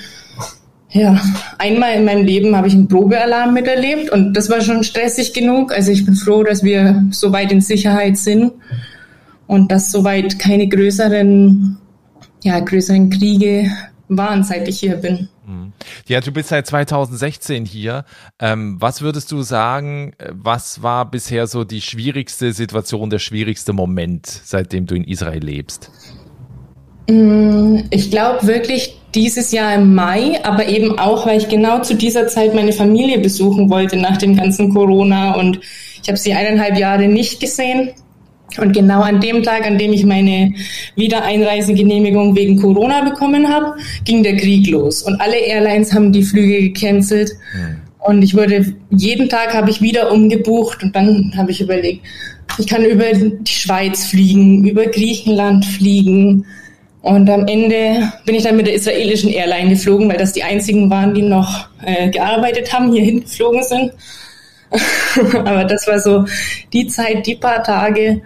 Ja, 0.90 1.22
einmal 1.58 1.94
in 1.96 2.04
meinem 2.04 2.26
Leben 2.26 2.58
habe 2.58 2.68
ich 2.68 2.74
einen 2.74 2.90
Probealarm 2.90 3.54
miterlebt 3.54 4.10
und 4.10 4.34
das 4.34 4.50
war 4.50 4.60
schon 4.60 4.84
stressig 4.84 5.34
genug. 5.34 5.72
Also 5.74 5.92
ich 5.92 6.06
bin 6.06 6.16
froh, 6.16 6.44
dass 6.44 6.64
wir 6.64 7.06
so 7.12 7.32
weit 7.32 7.54
in 7.54 7.62
Sicherheit 7.62 8.18
sind 8.18 8.52
und 9.52 9.70
dass 9.70 9.92
soweit 9.92 10.40
keine 10.40 10.70
größeren, 10.70 11.78
ja, 12.42 12.60
größeren 12.62 13.10
Kriege 13.10 13.70
waren, 14.08 14.46
seit 14.46 14.66
ich 14.70 14.80
hier 14.80 14.96
bin. 14.96 15.28
Mhm. 15.46 15.74
Ja, 16.08 16.22
du 16.22 16.32
bist 16.32 16.48
seit 16.48 16.68
2016 16.68 17.66
hier. 17.66 18.06
Ähm, 18.40 18.78
was 18.80 19.02
würdest 19.02 19.30
du 19.30 19.42
sagen, 19.42 20.14
was 20.32 20.84
war 20.84 21.12
bisher 21.12 21.48
so 21.48 21.66
die 21.66 21.82
schwierigste 21.82 22.54
Situation, 22.54 23.10
der 23.10 23.20
schwierigste 23.20 23.74
Moment, 23.74 24.26
seitdem 24.26 24.86
du 24.86 24.96
in 24.96 25.04
Israel 25.04 25.44
lebst? 25.44 25.92
Mm, 27.10 27.80
ich 27.90 28.10
glaube 28.10 28.48
wirklich 28.48 29.02
dieses 29.14 29.52
Jahr 29.52 29.76
im 29.76 29.94
Mai, 29.94 30.40
aber 30.46 30.70
eben 30.70 30.98
auch, 30.98 31.26
weil 31.26 31.40
ich 31.40 31.50
genau 31.50 31.82
zu 31.82 31.96
dieser 31.96 32.28
Zeit 32.28 32.56
meine 32.56 32.72
Familie 32.72 33.20
besuchen 33.20 33.70
wollte 33.70 33.98
nach 33.98 34.16
dem 34.16 34.38
ganzen 34.38 34.74
Corona 34.74 35.36
und 35.36 35.60
ich 36.02 36.08
habe 36.08 36.18
sie 36.18 36.34
eineinhalb 36.34 36.78
Jahre 36.78 37.10
nicht 37.10 37.42
gesehen 37.42 37.92
und 38.58 38.74
genau 38.74 39.02
an 39.02 39.22
dem 39.22 39.44
Tag, 39.44 39.66
an 39.66 39.78
dem 39.78 39.94
ich 39.94 40.06
meine 40.06 40.54
Wiedereinreisegenehmigung 40.96 42.36
wegen 42.36 42.60
Corona 42.60 43.04
bekommen 43.04 43.48
habe, 43.48 43.76
ging 44.04 44.24
der 44.24 44.38
Krieg 44.38 44.68
los. 44.68 45.04
Und 45.04 45.20
alle 45.22 45.38
Airlines 45.38 45.94
haben 45.94 46.12
die 46.12 46.24
Flüge 46.24 46.70
gecancelt. 46.70 47.32
Mhm. 47.54 47.78
Und 48.00 48.24
ich 48.24 48.36
wurde, 48.36 48.74
jeden 48.90 49.30
Tag 49.30 49.54
habe 49.54 49.70
ich 49.70 49.82
wieder 49.82 50.12
umgebucht. 50.12 50.84
Und 50.84 50.96
dann 50.96 51.34
habe 51.38 51.52
ich 51.52 51.62
überlegt, 51.62 52.06
ich 52.58 52.68
kann 52.68 52.84
über 52.84 53.06
die 53.14 53.52
Schweiz 53.52 54.08
fliegen, 54.08 54.68
über 54.68 54.86
Griechenland 54.88 55.66
fliegen. 55.66 56.46
Und 57.02 57.30
am 57.30 57.48
Ende 57.48 58.12
bin 58.26 58.36
ich 58.36 58.44
dann 58.44 58.58
mit 58.58 58.68
der 58.68 58.76
israelischen 58.76 59.32
Airline 59.32 59.70
geflogen, 59.70 60.10
weil 60.10 60.18
das 60.18 60.34
die 60.34 60.44
einzigen 60.44 60.90
waren, 60.90 61.14
die 61.14 61.24
noch 61.24 61.68
äh, 61.84 62.10
gearbeitet 62.10 62.72
haben, 62.74 62.92
hier 62.92 63.04
hingeflogen 63.04 63.64
sind. 63.64 63.92
Aber 65.34 65.66
das 65.66 65.88
war 65.88 66.00
so 66.00 66.26
die 66.72 66.88
Zeit, 66.88 67.26
die 67.26 67.36
paar 67.36 67.64
Tage 67.64 68.22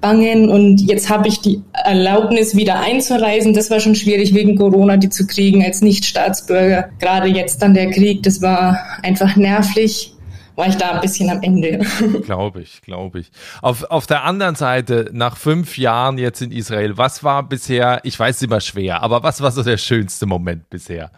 bangen 0.00 0.50
und 0.50 0.80
jetzt 0.82 1.08
habe 1.08 1.28
ich 1.28 1.40
die 1.40 1.62
Erlaubnis, 1.72 2.54
wieder 2.54 2.80
einzureisen. 2.80 3.54
Das 3.54 3.70
war 3.70 3.80
schon 3.80 3.94
schwierig 3.94 4.34
wegen 4.34 4.56
Corona, 4.56 4.96
die 4.96 5.08
zu 5.08 5.26
kriegen 5.26 5.64
als 5.64 5.80
Nicht-Staatsbürger. 5.80 6.90
Gerade 6.98 7.28
jetzt 7.28 7.62
dann 7.62 7.74
der 7.74 7.90
Krieg, 7.90 8.22
das 8.22 8.42
war 8.42 8.78
einfach 9.02 9.36
nervlich 9.36 10.12
war 10.56 10.68
ich 10.68 10.76
da 10.76 10.92
ein 10.92 11.00
bisschen 11.02 11.28
am 11.30 11.42
Ende. 11.42 11.78
Glaube 12.24 12.62
ich, 12.62 12.80
glaube 12.80 13.20
ich. 13.20 13.30
Auf, 13.60 13.84
auf 13.84 14.06
der 14.06 14.24
anderen 14.24 14.54
Seite, 14.54 15.10
nach 15.12 15.36
fünf 15.36 15.76
Jahren 15.76 16.18
jetzt 16.18 16.40
in 16.40 16.50
Israel, 16.50 16.96
was 16.96 17.22
war 17.22 17.42
bisher, 17.42 18.00
ich 18.04 18.18
weiß 18.18 18.42
immer 18.42 18.60
schwer, 18.60 19.02
aber 19.02 19.22
was 19.22 19.42
war 19.42 19.50
so 19.50 19.62
der 19.62 19.76
schönste 19.76 20.24
Moment 20.26 20.70
bisher? 20.70 21.10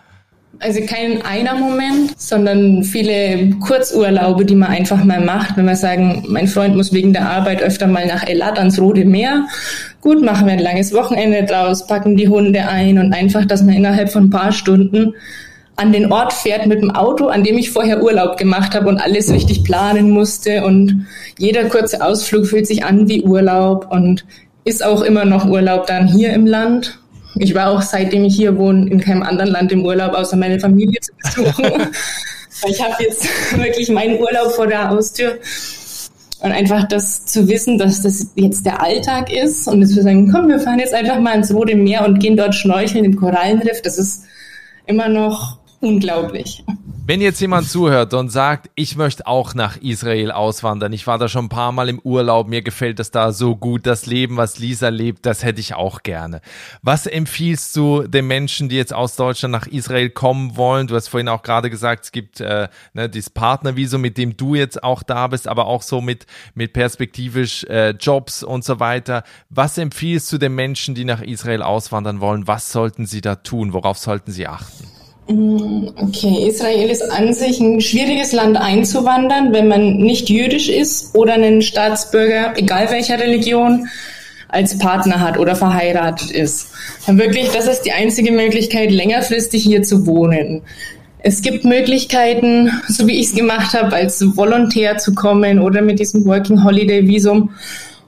Also 0.61 0.81
kein 0.87 1.23
einer 1.23 1.55
Moment, 1.55 2.21
sondern 2.21 2.83
viele 2.83 3.51
Kurzurlaube, 3.61 4.45
die 4.45 4.57
man 4.57 4.71
einfach 4.71 5.05
mal 5.05 5.21
macht. 5.21 5.57
Wenn 5.57 5.67
wir 5.67 5.77
sagen, 5.77 6.25
mein 6.27 6.49
Freund 6.49 6.75
muss 6.75 6.93
wegen 6.93 7.13
der 7.13 7.29
Arbeit 7.31 7.63
öfter 7.63 7.87
mal 7.87 8.07
nach 8.07 8.27
Elat 8.27 8.59
ans 8.59 8.81
Rote 8.81 9.05
Meer. 9.05 9.47
Gut, 10.01 10.21
machen 10.21 10.47
wir 10.47 10.55
ein 10.55 10.59
langes 10.59 10.93
Wochenende 10.93 11.45
draus, 11.45 11.87
packen 11.87 12.17
die 12.17 12.29
Hunde 12.29 12.67
ein 12.67 12.99
und 12.99 13.13
einfach, 13.13 13.45
dass 13.45 13.63
man 13.63 13.75
innerhalb 13.75 14.11
von 14.11 14.25
ein 14.25 14.31
paar 14.31 14.51
Stunden 14.51 15.15
an 15.77 15.93
den 15.93 16.11
Ort 16.11 16.33
fährt 16.33 16.67
mit 16.67 16.83
dem 16.83 16.91
Auto, 16.91 17.29
an 17.29 17.45
dem 17.45 17.57
ich 17.57 17.71
vorher 17.71 18.03
Urlaub 18.03 18.37
gemacht 18.37 18.75
habe 18.75 18.89
und 18.89 18.99
alles 18.99 19.31
richtig 19.31 19.63
planen 19.63 20.11
musste. 20.11 20.65
Und 20.65 21.07
jeder 21.39 21.67
kurze 21.67 22.05
Ausflug 22.05 22.47
fühlt 22.47 22.67
sich 22.67 22.85
an 22.85 23.09
wie 23.09 23.23
Urlaub 23.23 23.87
und 23.91 24.25
ist 24.65 24.85
auch 24.85 25.03
immer 25.03 25.25
noch 25.25 25.49
Urlaub 25.49 25.87
dann 25.87 26.09
hier 26.09 26.33
im 26.33 26.47
Land. 26.47 26.99
Ich 27.40 27.55
war 27.55 27.70
auch 27.70 27.83
seitdem 27.83 28.24
ich 28.24 28.37
hier 28.37 28.57
wohne 28.57 28.90
in 28.90 29.01
keinem 29.01 29.22
anderen 29.22 29.51
Land 29.51 29.72
im 29.72 29.85
Urlaub, 29.85 30.14
außer 30.14 30.37
meine 30.37 30.61
Familie 30.61 31.01
zu 31.01 31.12
besuchen. 31.16 31.88
ich 32.68 32.83
habe 32.83 33.03
jetzt 33.03 33.29
wirklich 33.57 33.88
meinen 33.90 34.20
Urlaub 34.20 34.53
vor 34.53 34.66
der 34.66 34.88
Haustür. 34.90 35.38
Und 36.40 36.53
einfach 36.53 36.87
das 36.87 37.27
zu 37.27 37.48
wissen, 37.48 37.79
dass 37.79 38.03
das 38.03 38.29
jetzt 38.37 38.64
der 38.64 38.81
Alltag 38.81 39.33
ist 39.33 39.66
und 39.66 39.81
dass 39.81 39.96
wir 39.96 40.05
sagen, 40.05 40.31
komm, 40.31 40.48
wir 40.48 40.61
fahren 40.61 40.79
jetzt 40.79 40.94
einfach 40.94 41.18
mal 41.18 41.35
ins 41.35 41.53
Rote 41.53 41.74
Meer 41.74 42.05
und 42.05 42.20
gehen 42.20 42.37
dort 42.37 42.55
schnorcheln 42.55 43.05
im 43.05 43.16
Korallenriff, 43.16 43.83
das 43.83 43.98
ist 43.98 44.22
immer 44.87 45.09
noch 45.09 45.59
unglaublich. 45.81 46.64
Wenn 47.09 47.23
jetzt 47.23 47.40
jemand 47.40 47.66
zuhört 47.66 48.12
und 48.12 48.29
sagt, 48.29 48.68
ich 48.75 48.94
möchte 48.97 49.27
auch 49.27 49.55
nach 49.55 49.79
Israel 49.79 50.31
auswandern, 50.31 50.92
ich 50.92 51.07
war 51.07 51.16
da 51.16 51.27
schon 51.27 51.47
ein 51.47 51.49
paar 51.49 51.73
Mal 51.73 51.88
im 51.88 52.01
Urlaub, 52.01 52.49
mir 52.49 52.61
gefällt 52.61 52.99
das 52.99 53.11
da 53.11 53.33
so 53.33 53.57
gut, 53.57 53.87
das 53.87 54.05
Leben, 54.05 54.37
was 54.37 54.59
Lisa 54.59 54.90
lebt, 54.90 55.25
das 55.25 55.42
hätte 55.42 55.59
ich 55.59 55.75
auch 55.75 56.03
gerne. 56.03 56.42
Was 56.83 57.07
empfiehlst 57.07 57.75
du 57.75 58.03
den 58.03 58.27
Menschen, 58.27 58.68
die 58.68 58.77
jetzt 58.77 58.92
aus 58.92 59.16
Deutschland 59.16 59.53
nach 59.53 59.66
Israel 59.66 60.11
kommen 60.11 60.59
wollen? 60.59 60.87
Du 60.87 60.97
hast 60.97 61.09
vorhin 61.09 61.31
auch 61.31 61.42
gerade 61.42 61.71
gesagt, 61.71 62.05
es 62.05 62.12
gibt 62.12 62.42
äh, 62.42 62.68
ne, 62.92 63.09
dieses 63.09 63.31
Partnervisum, 63.31 64.03
mit 64.03 64.18
dem 64.18 64.37
du 64.37 64.55
jetzt 64.55 64.85
auch 64.85 65.03
da 65.03 65.29
bist, 65.29 65.49
aber 65.49 65.64
auch 65.64 65.81
so 65.81 66.03
mit, 66.03 66.27
mit 66.53 66.75
perspektivisch 66.75 67.64
äh, 67.64 67.92
Jobs 67.92 68.42
und 68.42 68.66
so 68.66 68.81
weiter. 68.81 69.23
Was 69.49 69.79
empfiehlst 69.79 70.31
du 70.31 70.37
den 70.37 70.55
Menschen, 70.55 70.94
die 70.94 71.07
nach 71.07 71.23
Israel 71.23 71.62
auswandern 71.62 72.21
wollen? 72.21 72.47
Was 72.47 72.71
sollten 72.71 73.07
sie 73.07 73.23
da 73.23 73.37
tun? 73.37 73.73
Worauf 73.73 73.97
sollten 73.97 74.31
sie 74.31 74.47
achten? 74.47 74.98
Mm, 75.29 75.88
okay, 75.97 76.49
Israel 76.49 76.88
ist 76.88 77.03
an 77.03 77.35
sich 77.35 77.61
ein 77.61 77.81
schwieriges 77.83 78.33
Land 78.33 78.57
einzuwandern, 78.57 79.53
wenn 79.53 79.69
man 79.69 79.99
nicht 79.99 80.31
jüdisch 80.31 80.71
ist 80.71 81.14
oder 81.14 81.35
einen 81.35 81.61
Staatsbürger, 81.61 82.55
egal 82.57 82.91
welcher 82.91 83.21
Religion, 83.21 83.88
als 84.49 84.79
Partner 84.79 85.21
hat 85.21 85.38
oder 85.38 85.55
verheiratet 85.55 86.31
ist. 86.31 86.69
Dann 87.07 87.19
wirklich, 87.19 87.51
das 87.51 87.67
ist 87.67 87.83
die 87.83 87.93
einzige 87.93 88.33
Möglichkeit, 88.33 88.91
längerfristig 88.91 89.62
hier 89.62 89.83
zu 89.83 90.07
wohnen. 90.07 90.62
Es 91.19 91.43
gibt 91.43 91.64
Möglichkeiten, 91.64 92.71
so 92.88 93.07
wie 93.07 93.21
ich 93.21 93.27
es 93.27 93.35
gemacht 93.35 93.75
habe, 93.75 93.95
als 93.95 94.25
Volontär 94.37 94.97
zu 94.97 95.14
kommen 95.14 95.59
oder 95.59 95.83
mit 95.83 95.99
diesem 95.99 96.25
Working 96.25 96.64
Holiday 96.64 97.07
Visum. 97.07 97.51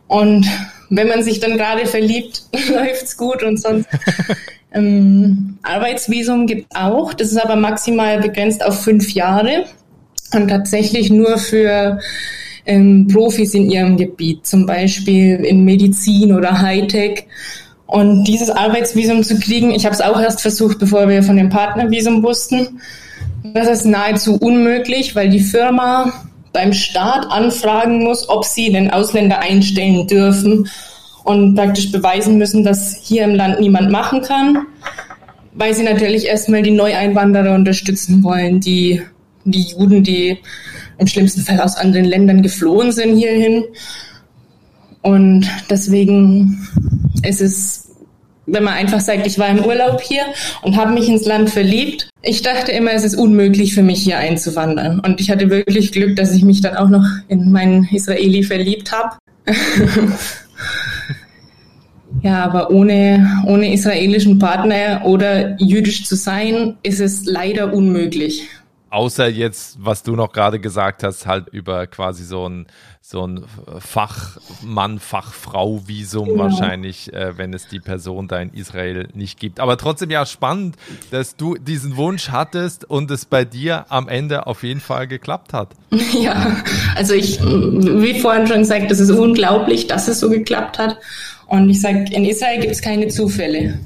Und 0.07 0.47
wenn 0.89 1.09
man 1.09 1.23
sich 1.23 1.41
dann 1.41 1.59
gerade 1.59 1.85
verliebt, 1.85 2.45
läuft's 2.73 3.19
gut 3.19 3.43
und 3.43 3.61
sonst 3.61 3.89
ähm, 4.73 5.59
Arbeitsvisum 5.63 6.47
gibt 6.47 6.75
auch, 6.75 7.13
das 7.13 7.33
ist 7.33 7.43
aber 7.43 7.57
maximal 7.57 8.21
begrenzt 8.21 8.65
auf 8.65 8.83
fünf 8.83 9.13
Jahre. 9.13 9.65
und 10.33 10.49
tatsächlich 10.49 11.11
nur 11.11 11.39
für 11.39 11.99
ähm, 12.65 13.09
Profis 13.09 13.53
in 13.55 13.69
ihrem 13.69 13.97
Gebiet, 13.97 14.47
zum 14.47 14.65
Beispiel 14.65 15.37
in 15.45 15.65
Medizin 15.65 16.33
oder 16.33 16.61
Hightech. 16.61 17.27
Und 17.87 18.25
dieses 18.25 18.51
Arbeitsvisum 18.51 19.25
zu 19.25 19.41
kriegen, 19.41 19.73
ich 19.73 19.85
habe 19.85 19.95
es 19.95 20.01
auch 20.01 20.21
erst 20.21 20.41
versucht, 20.41 20.79
bevor 20.79 21.09
wir 21.09 21.25
von 21.25 21.37
dem 21.37 21.49
Partnervisum 21.49 22.23
wussten. 22.23 22.81
Das 23.43 23.67
ist 23.67 23.85
nahezu 23.85 24.37
unmöglich, 24.37 25.17
weil 25.17 25.31
die 25.31 25.41
Firma 25.41 26.13
beim 26.53 26.73
Staat 26.73 27.27
anfragen 27.29 28.05
muss, 28.05 28.29
ob 28.29 28.45
sie 28.45 28.71
den 28.71 28.91
Ausländer 28.93 29.41
einstellen 29.41 30.07
dürfen 30.07 30.69
und 31.25 31.55
praktisch 31.55 31.93
beweisen 31.93 32.39
müssen, 32.39 32.65
dass 32.65 32.97
hier 33.03 33.25
im 33.25 33.35
Land 33.35 33.61
niemand 33.61 33.91
machen 33.91 34.23
kann, 34.23 34.67
weil 35.53 35.75
sie 35.75 35.83
natürlich 35.83 36.27
erstmal 36.27 36.63
die 36.63 36.71
Neueinwanderer 36.71 37.55
unterstützen 37.55 38.23
wollen, 38.23 38.61
die, 38.61 39.03
die 39.45 39.63
Juden, 39.63 40.03
die 40.03 40.39
im 40.99 41.07
schlimmsten 41.07 41.41
Fall 41.41 41.61
aus 41.61 41.77
anderen 41.77 42.05
Ländern 42.05 42.43
geflohen 42.43 42.93
sind 42.93 43.17
hierhin. 43.17 43.65
Und 45.03 45.49
deswegen 45.71 46.69
ist 47.23 47.41
es, 47.41 47.89
wenn 48.47 48.65
man 48.65 48.75
einfach 48.75 49.01
sagt, 49.01 49.27
ich 49.27 49.39
war 49.39 49.49
im 49.49 49.65
Urlaub 49.65 50.01
hier 50.03 50.23
und 50.63 50.77
habe 50.77 50.93
mich 50.93 51.09
ins 51.09 51.25
Land 51.25 51.51
verliebt. 51.51 52.11
Ich 52.23 52.43
dachte 52.43 52.73
immer, 52.73 52.93
es 52.93 53.05
ist 53.05 53.17
unmöglich 53.17 53.75
für 53.75 53.83
mich 53.83 54.03
hier 54.03 54.19
einzuwandern. 54.19 55.01
Und 55.01 55.21
ich 55.21 55.31
hatte 55.31 55.49
wirklich 55.49 55.93
Glück, 55.93 56.17
dass 56.17 56.35
ich 56.35 56.43
mich 56.43 56.61
dann 56.61 56.77
auch 56.77 56.91
noch 56.91 57.05
in 57.29 57.51
meinen 57.51 57.85
Israeli 57.85 58.43
verliebt 58.43 58.93
habe. 58.93 59.17
ja, 62.23 62.45
aber 62.45 62.71
ohne, 62.71 63.43
ohne 63.47 63.73
israelischen 63.73 64.39
Partner 64.39 65.03
oder 65.05 65.57
jüdisch 65.61 66.05
zu 66.05 66.17
sein, 66.17 66.77
ist 66.83 67.01
es 67.01 67.25
leider 67.25 67.73
unmöglich. 67.73 68.49
Außer 68.91 69.29
jetzt, 69.29 69.79
was 69.81 70.03
du 70.03 70.17
noch 70.17 70.33
gerade 70.33 70.59
gesagt 70.59 71.05
hast, 71.05 71.25
halt 71.25 71.49
über 71.51 71.87
quasi 71.87 72.25
so 72.25 72.49
ein, 72.49 72.67
so 73.01 73.25
ein 73.25 73.45
Fachmann, 73.79 74.99
Fachfrau-Visum 74.99 76.31
genau. 76.31 76.43
wahrscheinlich, 76.43 77.13
äh, 77.13 77.39
wenn 77.39 77.55
es 77.55 77.69
die 77.69 77.79
Person 77.79 78.27
da 78.27 78.41
in 78.41 78.53
Israel 78.53 79.07
nicht 79.15 79.39
gibt. 79.39 79.61
Aber 79.61 79.77
trotzdem 79.77 80.11
ja 80.11 80.27
spannend, 80.27 80.75
dass 81.13 81.37
du 81.37 81.55
diesen 81.55 81.97
Wunsch 81.97 82.31
hattest 82.31 82.85
und 82.85 83.13
es 83.13 83.27
bei 83.27 83.45
dir 83.45 83.87
am 83.91 84.09
Ende 84.09 84.49
auf 84.49 84.65
jeden 84.65 84.81
Fall 84.81 85.07
geklappt 85.07 85.53
hat. 85.53 85.69
Ja, 86.21 86.57
also 86.97 87.15
ich, 87.15 87.41
wie 87.41 88.21
vorhin 88.21 88.47
schon 88.47 88.59
gesagt, 88.59 88.91
es 88.91 88.99
ist 88.99 89.11
unglaublich, 89.11 89.87
dass 89.87 90.09
es 90.09 90.19
so 90.19 90.29
geklappt 90.29 90.79
hat. 90.79 90.99
Und 91.51 91.69
ich 91.69 91.81
sage, 91.81 92.05
in 92.13 92.25
Israel 92.25 92.61
gibt 92.61 92.73
es 92.73 92.81
keine 92.81 93.09
Zufälle. 93.09 93.81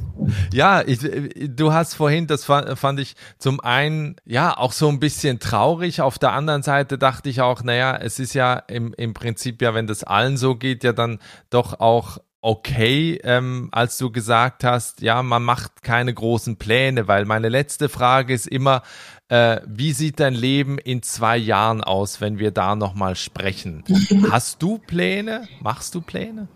Ja, 0.52 0.82
ich, 0.86 0.98
du 1.00 1.72
hast 1.72 1.94
vorhin, 1.94 2.26
das 2.26 2.44
fand 2.44 3.00
ich 3.00 3.14
zum 3.38 3.58
einen 3.60 4.16
ja 4.26 4.56
auch 4.56 4.72
so 4.72 4.88
ein 4.88 5.00
bisschen 5.00 5.40
traurig. 5.40 6.02
Auf 6.02 6.18
der 6.18 6.32
anderen 6.32 6.62
Seite 6.62 6.98
dachte 6.98 7.30
ich 7.30 7.40
auch, 7.40 7.62
naja, 7.62 7.96
es 7.96 8.18
ist 8.18 8.34
ja 8.34 8.54
im, 8.54 8.94
im 8.98 9.14
Prinzip 9.14 9.62
ja, 9.62 9.72
wenn 9.74 9.86
das 9.86 10.04
allen 10.04 10.36
so 10.36 10.56
geht, 10.56 10.84
ja 10.84 10.92
dann 10.92 11.18
doch 11.48 11.80
auch 11.80 12.18
okay, 12.42 13.18
ähm, 13.24 13.70
als 13.72 13.96
du 13.96 14.12
gesagt 14.12 14.62
hast, 14.62 15.00
ja, 15.00 15.22
man 15.22 15.42
macht 15.42 15.82
keine 15.82 16.12
großen 16.12 16.56
Pläne, 16.56 17.08
weil 17.08 17.24
meine 17.24 17.48
letzte 17.48 17.88
Frage 17.88 18.34
ist 18.34 18.46
immer, 18.46 18.82
äh, 19.28 19.62
wie 19.66 19.92
sieht 19.92 20.20
dein 20.20 20.34
Leben 20.34 20.76
in 20.76 21.02
zwei 21.02 21.38
Jahren 21.38 21.82
aus, 21.82 22.20
wenn 22.20 22.38
wir 22.38 22.50
da 22.50 22.76
nochmal 22.76 23.16
sprechen? 23.16 23.82
Hast 24.30 24.62
du 24.62 24.76
Pläne? 24.76 25.48
Machst 25.62 25.94
du 25.94 26.02
Pläne? 26.02 26.48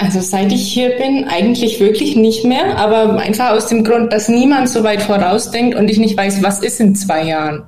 Also 0.00 0.20
seit 0.20 0.50
ich 0.50 0.72
hier 0.72 0.90
bin, 0.96 1.24
eigentlich 1.24 1.78
wirklich 1.78 2.16
nicht 2.16 2.44
mehr, 2.44 2.78
aber 2.78 3.18
einfach 3.18 3.50
aus 3.50 3.66
dem 3.66 3.84
Grund, 3.84 4.14
dass 4.14 4.30
niemand 4.30 4.70
so 4.70 4.82
weit 4.82 5.02
vorausdenkt 5.02 5.76
und 5.76 5.90
ich 5.90 5.98
nicht 5.98 6.16
weiß, 6.16 6.42
was 6.42 6.60
ist 6.60 6.80
in 6.80 6.94
zwei 6.94 7.24
Jahren. 7.24 7.64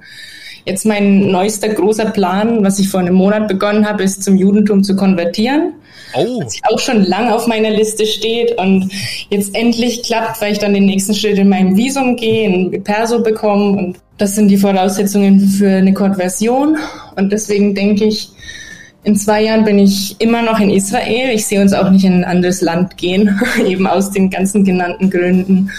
Jetzt 0.64 0.86
mein 0.86 1.30
neuester 1.30 1.68
großer 1.68 2.06
Plan, 2.06 2.64
was 2.64 2.78
ich 2.78 2.88
vor 2.88 3.00
einem 3.00 3.14
Monat 3.14 3.48
begonnen 3.48 3.86
habe, 3.86 4.02
ist 4.02 4.24
zum 4.24 4.36
Judentum 4.36 4.82
zu 4.82 4.96
konvertieren. 4.96 5.74
Oh. 6.14 6.40
Was 6.42 6.58
auch 6.70 6.78
schon 6.78 7.04
lange 7.04 7.34
auf 7.34 7.46
meiner 7.46 7.70
Liste 7.70 8.06
steht 8.06 8.58
und 8.58 8.90
jetzt 9.28 9.54
endlich 9.54 10.02
klappt, 10.02 10.40
weil 10.40 10.52
ich 10.52 10.58
dann 10.58 10.72
den 10.72 10.86
nächsten 10.86 11.14
Schritt 11.14 11.36
in 11.36 11.50
meinem 11.50 11.76
Visum 11.76 12.16
gehe, 12.16 12.48
ein 12.48 12.82
Perso 12.82 13.22
bekomme 13.22 13.76
und 13.76 13.98
das 14.16 14.36
sind 14.36 14.48
die 14.48 14.56
Voraussetzungen 14.56 15.40
für 15.40 15.68
eine 15.68 15.92
Konversion 15.92 16.78
und 17.16 17.30
deswegen 17.30 17.74
denke 17.74 18.04
ich, 18.04 18.30
in 19.04 19.16
zwei 19.16 19.42
Jahren 19.42 19.64
bin 19.64 19.78
ich 19.78 20.20
immer 20.20 20.42
noch 20.42 20.60
in 20.60 20.70
Israel. 20.70 21.30
Ich 21.34 21.46
sehe 21.46 21.60
uns 21.60 21.72
auch 21.72 21.90
nicht 21.90 22.04
in 22.04 22.12
ein 22.12 22.24
anderes 22.24 22.60
Land 22.60 22.96
gehen, 22.96 23.40
eben 23.66 23.86
aus 23.86 24.10
den 24.10 24.30
ganzen 24.30 24.64
genannten 24.64 25.10
Gründen 25.10 25.70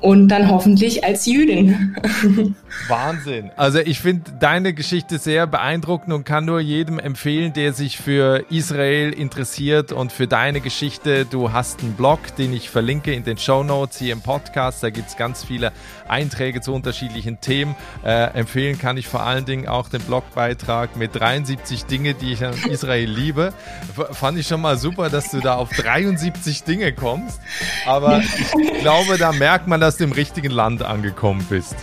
und 0.00 0.28
dann 0.28 0.50
hoffentlich 0.50 1.04
als 1.04 1.26
Jüdin. 1.26 1.96
Wahnsinn. 2.88 3.50
Also 3.56 3.78
ich 3.78 4.00
finde 4.00 4.32
deine 4.40 4.74
Geschichte 4.74 5.18
sehr 5.18 5.46
beeindruckend 5.46 6.12
und 6.12 6.24
kann 6.24 6.44
nur 6.44 6.60
jedem 6.60 6.98
empfehlen, 6.98 7.52
der 7.52 7.72
sich 7.72 7.98
für 7.98 8.44
Israel 8.50 9.12
interessiert 9.12 9.92
und 9.92 10.12
für 10.12 10.26
deine 10.26 10.60
Geschichte. 10.60 11.24
Du 11.24 11.52
hast 11.52 11.80
einen 11.82 11.92
Blog, 11.92 12.18
den 12.36 12.52
ich 12.52 12.70
verlinke 12.70 13.12
in 13.12 13.22
den 13.22 13.38
Show 13.38 13.62
Notes 13.62 13.98
hier 13.98 14.12
im 14.12 14.20
Podcast. 14.20 14.82
Da 14.82 14.90
gibt 14.90 15.08
es 15.08 15.16
ganz 15.16 15.44
viele 15.44 15.72
Einträge 16.08 16.60
zu 16.60 16.74
unterschiedlichen 16.74 17.40
Themen. 17.40 17.76
Äh, 18.04 18.24
empfehlen 18.34 18.78
kann 18.78 18.96
ich 18.96 19.06
vor 19.06 19.22
allen 19.22 19.44
Dingen 19.44 19.68
auch 19.68 19.88
den 19.88 20.02
Blogbeitrag 20.02 20.96
mit 20.96 21.14
73 21.14 21.84
Dinge, 21.84 22.14
die 22.14 22.32
ich 22.32 22.44
an 22.44 22.54
Israel 22.68 23.08
liebe. 23.08 23.52
F 23.96 24.16
fand 24.16 24.36
ich 24.36 24.48
schon 24.48 24.60
mal 24.60 24.76
super, 24.76 25.10
dass 25.10 25.30
du 25.30 25.40
da 25.40 25.54
auf 25.54 25.70
73 25.70 26.64
Dinge 26.64 26.92
kommst. 26.92 27.40
Aber 27.86 28.20
ich 28.20 28.80
glaube, 28.80 29.16
da 29.16 29.30
merkt 29.30 29.68
man, 29.68 29.80
dass 29.80 29.92
dass 29.92 29.98
du 29.98 30.04
im 30.04 30.12
richtigen 30.12 30.52
Land 30.52 30.82
angekommen 30.82 31.44
bist. 31.50 31.76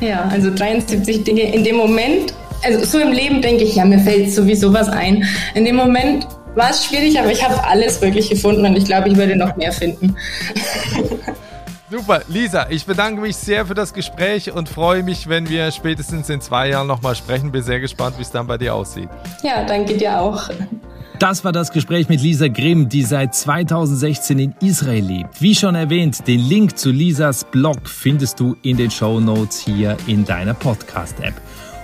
Ja, 0.00 0.28
also 0.30 0.54
73 0.54 1.24
Dinge 1.24 1.54
in 1.54 1.64
dem 1.64 1.76
Moment, 1.76 2.34
also 2.62 2.84
so 2.84 2.98
im 2.98 3.12
Leben 3.12 3.42
denke 3.42 3.64
ich, 3.64 3.76
ja, 3.76 3.84
mir 3.84 3.98
fällt 3.98 4.32
sowieso 4.32 4.72
was 4.72 4.88
ein. 4.88 5.24
In 5.54 5.64
dem 5.64 5.76
Moment 5.76 6.26
war 6.54 6.70
es 6.70 6.84
schwierig, 6.84 7.18
aber 7.18 7.30
ich 7.30 7.44
habe 7.44 7.62
alles 7.64 8.00
wirklich 8.00 8.28
gefunden 8.30 8.64
und 8.64 8.76
ich 8.76 8.84
glaube, 8.84 9.08
ich 9.08 9.16
würde 9.16 9.36
noch 9.36 9.56
mehr 9.56 9.72
finden. 9.72 10.16
Super, 11.88 12.22
Lisa, 12.26 12.66
ich 12.68 12.84
bedanke 12.84 13.20
mich 13.20 13.36
sehr 13.36 13.64
für 13.64 13.74
das 13.74 13.94
Gespräch 13.94 14.50
und 14.50 14.68
freue 14.68 15.04
mich, 15.04 15.28
wenn 15.28 15.48
wir 15.48 15.70
spätestens 15.70 16.28
in 16.28 16.40
zwei 16.40 16.70
Jahren 16.70 16.88
nochmal 16.88 17.14
sprechen. 17.14 17.52
Bin 17.52 17.62
sehr 17.62 17.78
gespannt, 17.78 18.18
wie 18.18 18.22
es 18.22 18.30
dann 18.32 18.48
bei 18.48 18.58
dir 18.58 18.74
aussieht. 18.74 19.08
Ja, 19.44 19.62
danke 19.62 19.96
dir 19.96 20.20
auch. 20.20 20.48
Das 21.18 21.44
war 21.44 21.52
das 21.52 21.72
Gespräch 21.72 22.10
mit 22.10 22.20
Lisa 22.20 22.48
Grimm, 22.48 22.90
die 22.90 23.02
seit 23.02 23.34
2016 23.34 24.38
in 24.38 24.54
Israel 24.60 25.02
lebt. 25.02 25.40
Wie 25.40 25.54
schon 25.54 25.74
erwähnt, 25.74 26.28
den 26.28 26.40
Link 26.40 26.76
zu 26.76 26.90
Lisas 26.90 27.44
Blog 27.44 27.88
findest 27.88 28.38
du 28.38 28.54
in 28.62 28.76
den 28.76 28.90
Show 28.90 29.18
Notes 29.18 29.58
hier 29.58 29.96
in 30.06 30.26
deiner 30.26 30.52
Podcast-App. 30.52 31.32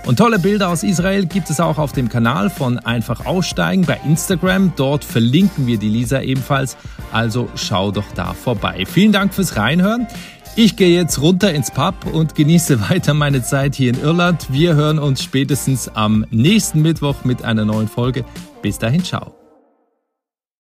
Und 0.05 0.19
tolle 0.19 0.39
Bilder 0.39 0.69
aus 0.69 0.83
Israel 0.83 1.25
gibt 1.25 1.49
es 1.49 1.61
auch 1.61 1.79
auf 1.79 1.93
dem 1.93 2.11
Kanal 2.11 2.51
von 2.51 2.79
Einfach 2.81 3.25
Aussteigen 3.25 3.87
bei 3.87 3.99
Instagram. 4.05 4.75
Dort 4.77 5.03
verlinken 5.03 5.67
wir 5.67 5.79
die 5.79 5.89
Lisa 5.89 6.21
ebenfalls. 6.21 6.77
Also 7.11 7.49
schau 7.55 7.91
doch 7.91 8.13
da 8.15 8.35
vorbei. 8.35 8.85
Vielen 8.85 9.13
Dank 9.13 9.33
fürs 9.33 9.57
Reinhören. 9.57 10.09
Ich 10.57 10.77
gehe 10.77 10.95
jetzt 10.95 11.23
runter 11.23 11.55
ins 11.55 11.71
Pub 11.71 11.95
und 12.13 12.35
genieße 12.35 12.91
weiter 12.91 13.15
meine 13.15 13.43
Zeit 13.43 13.77
hier 13.77 13.95
in 13.95 14.01
Irland. 14.03 14.53
Wir 14.53 14.75
hören 14.75 14.99
uns 14.99 15.23
spätestens 15.23 15.89
am 15.89 16.27
nächsten 16.31 16.83
Mittwoch 16.83 17.25
mit 17.25 17.45
einer 17.45 17.65
neuen 17.65 17.89
Folge. 17.89 18.27
Bis 18.63 18.79
dahin, 18.79 19.03
ciao. 19.03 19.42